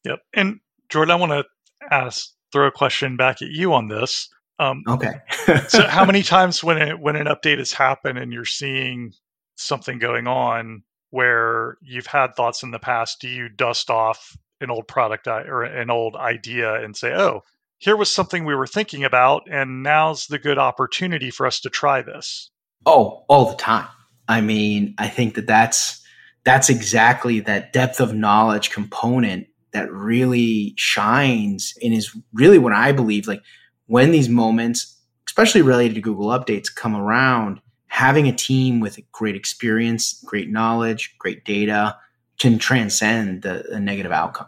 Yep. 0.04 0.20
And 0.34 0.60
Jordan, 0.90 1.12
I 1.12 1.16
want 1.16 1.32
to 1.32 1.46
ask, 1.92 2.30
throw 2.52 2.68
a 2.68 2.72
question 2.72 3.16
back 3.16 3.42
at 3.42 3.50
you 3.50 3.74
on 3.74 3.88
this. 3.88 4.30
Um, 4.60 4.84
okay. 4.88 5.22
so, 5.68 5.88
how 5.88 6.06
many 6.06 6.24
times 6.24 6.64
when 6.64 6.78
it, 6.78 7.00
when 7.00 7.16
an 7.16 7.28
update 7.28 7.58
has 7.58 7.72
happened 7.72 8.20
and 8.20 8.34
you're 8.34 8.46
seeing 8.46 9.14
something 9.56 9.98
going 9.98 10.28
on 10.28 10.84
where 11.14 11.78
you've 11.84 12.08
had 12.08 12.34
thoughts 12.34 12.64
in 12.64 12.72
the 12.72 12.80
past, 12.80 13.22
do 13.22 13.28
you 13.28 13.48
dust 13.48 13.92
off 13.92 14.36
an 14.60 14.72
old 14.72 14.88
product 14.88 15.28
uh, 15.28 15.44
or 15.48 15.62
an 15.62 15.92
old 15.92 16.16
idea 16.16 16.84
and 16.84 16.98
say, 16.98 17.14
"Oh, 17.14 17.44
here 17.78 17.96
was 17.96 18.12
something 18.12 18.46
we 18.46 18.56
were 18.56 18.66
thinking 18.66 19.04
about, 19.04 19.44
and 19.48 19.84
now's 19.84 20.26
the 20.26 20.40
good 20.40 20.58
opportunity 20.58 21.30
for 21.30 21.46
us 21.46 21.60
to 21.60 21.70
try 21.70 22.02
this"? 22.02 22.50
Oh, 22.88 23.26
all 23.30 23.48
the 23.48 23.56
time. 23.58 23.88
I 24.28 24.42
mean, 24.42 24.96
I 24.98 25.08
think 25.08 25.36
that 25.36 25.46
that's 25.46 26.04
that's 26.46 26.72
exactly 26.72 27.42
that 27.42 27.74
depth 27.74 28.02
of 28.02 28.16
knowledge 28.16 28.72
component 28.72 29.46
that 29.72 29.94
really 29.94 30.74
shines 30.78 31.76
and 31.84 31.94
is 31.94 32.18
really 32.34 32.58
what 32.58 32.74
I 32.74 32.92
believe 32.92 33.28
like 33.28 33.44
when 33.86 34.10
these 34.10 34.30
moments, 34.30 35.00
especially 35.28 35.62
related 35.62 35.94
to 35.94 36.02
Google 36.02 36.30
updates, 36.30 36.74
come 36.74 36.96
around, 36.96 37.62
having 37.94 38.28
a 38.28 38.36
team 38.36 38.80
with 38.80 39.00
great 39.12 39.36
experience, 39.36 40.22
great 40.26 40.50
knowledge, 40.50 41.16
great 41.20 41.46
data 41.46 41.96
can 42.40 42.58
transcend 42.58 43.44
the, 43.44 43.66
the 43.70 43.80
negative 43.80 44.12
outcome. 44.12 44.48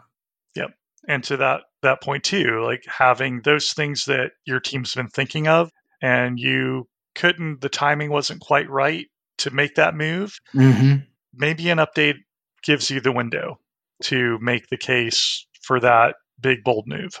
Yep. 0.54 0.74
And 1.08 1.24
to 1.24 1.36
that 1.38 1.62
that 1.82 2.02
point 2.02 2.24
too, 2.24 2.62
like 2.64 2.84
having 2.86 3.42
those 3.42 3.72
things 3.72 4.06
that 4.06 4.32
your 4.44 4.60
team's 4.60 4.94
been 4.94 5.08
thinking 5.08 5.46
of 5.48 5.70
and 6.02 6.38
you 6.38 6.88
couldn't 7.14 7.60
the 7.60 7.68
timing 7.68 8.10
wasn't 8.10 8.40
quite 8.40 8.68
right 8.68 9.06
to 9.38 9.50
make 9.50 9.76
that 9.76 9.94
move. 9.94 10.38
Mm-hmm 10.54 10.96
maybe 11.36 11.68
an 11.68 11.78
update 11.78 12.16
gives 12.62 12.90
you 12.90 13.00
the 13.00 13.12
window 13.12 13.60
to 14.04 14.38
make 14.40 14.68
the 14.68 14.76
case 14.76 15.46
for 15.62 15.80
that 15.80 16.16
big 16.40 16.64
bold 16.64 16.86
move. 16.86 17.20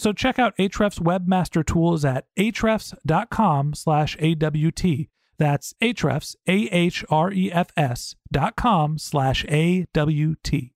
So 0.00 0.14
check 0.14 0.38
out 0.38 0.56
Ahrefs 0.56 0.98
Webmaster 0.98 1.64
Tools 1.64 2.06
at 2.06 2.24
ahrefs.com 2.38 3.74
slash 3.74 4.16
AWT. 4.16 5.08
That's 5.36 5.74
Ahrefs, 5.82 6.36
A-H-R-E-F-S 6.48 8.14
dot 8.32 8.56
com 8.56 8.96
slash 8.96 9.44
A-W-T. 9.44 10.72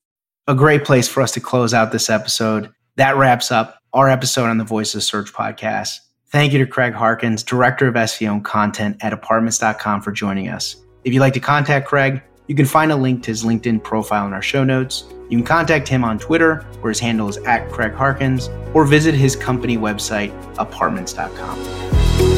A 0.47 0.55
great 0.55 0.85
place 0.85 1.09
for 1.09 1.23
us 1.23 1.33
to 1.33 1.41
close 1.41 1.73
out 1.73 1.91
this 1.91 2.11
episode. 2.11 2.71
That 2.97 3.17
wraps 3.17 3.51
up 3.51 3.79
our 3.95 4.11
episode 4.11 4.51
on 4.51 4.59
the 4.59 4.65
Voices 4.65 4.97
of 4.97 5.03
Search 5.05 5.33
podcast. 5.33 6.01
Thank 6.29 6.53
you 6.53 6.59
to 6.59 6.67
Craig 6.67 6.93
Harkins, 6.93 7.43
Director 7.43 7.89
of 7.89 7.95
SEO 7.95 8.31
and 8.31 8.45
Content 8.45 8.99
at 9.01 9.15
apartments.com 9.15 10.03
for 10.03 10.13
joining 10.13 10.49
us. 10.49 10.77
If 11.05 11.15
you'd 11.15 11.21
like 11.21 11.33
to 11.33 11.41
contact 11.41 11.89
Craig, 11.89 12.23
you 12.47 12.55
can 12.55 12.67
find 12.67 12.93
a 12.93 12.97
link 12.97 13.23
to 13.25 13.31
his 13.31 13.45
LinkedIn 13.45 13.83
profile 13.83 14.27
in 14.27 14.33
our 14.33 14.43
show 14.43 14.65
notes. 14.65 15.05
You 15.31 15.39
can 15.39 15.47
contact 15.47 15.89
him 15.89 16.05
on 16.05 16.19
Twitter, 16.19 16.67
where 16.81 16.91
his 16.91 17.01
handle 17.01 17.29
is 17.29 17.39
at 17.39 17.71
Craig 17.71 17.95
Harkins, 17.95 18.51
or 18.75 18.85
visit 18.85 19.15
his 19.15 19.35
company 19.35 19.79
website, 19.79 20.33
apartments.com. 20.59 22.34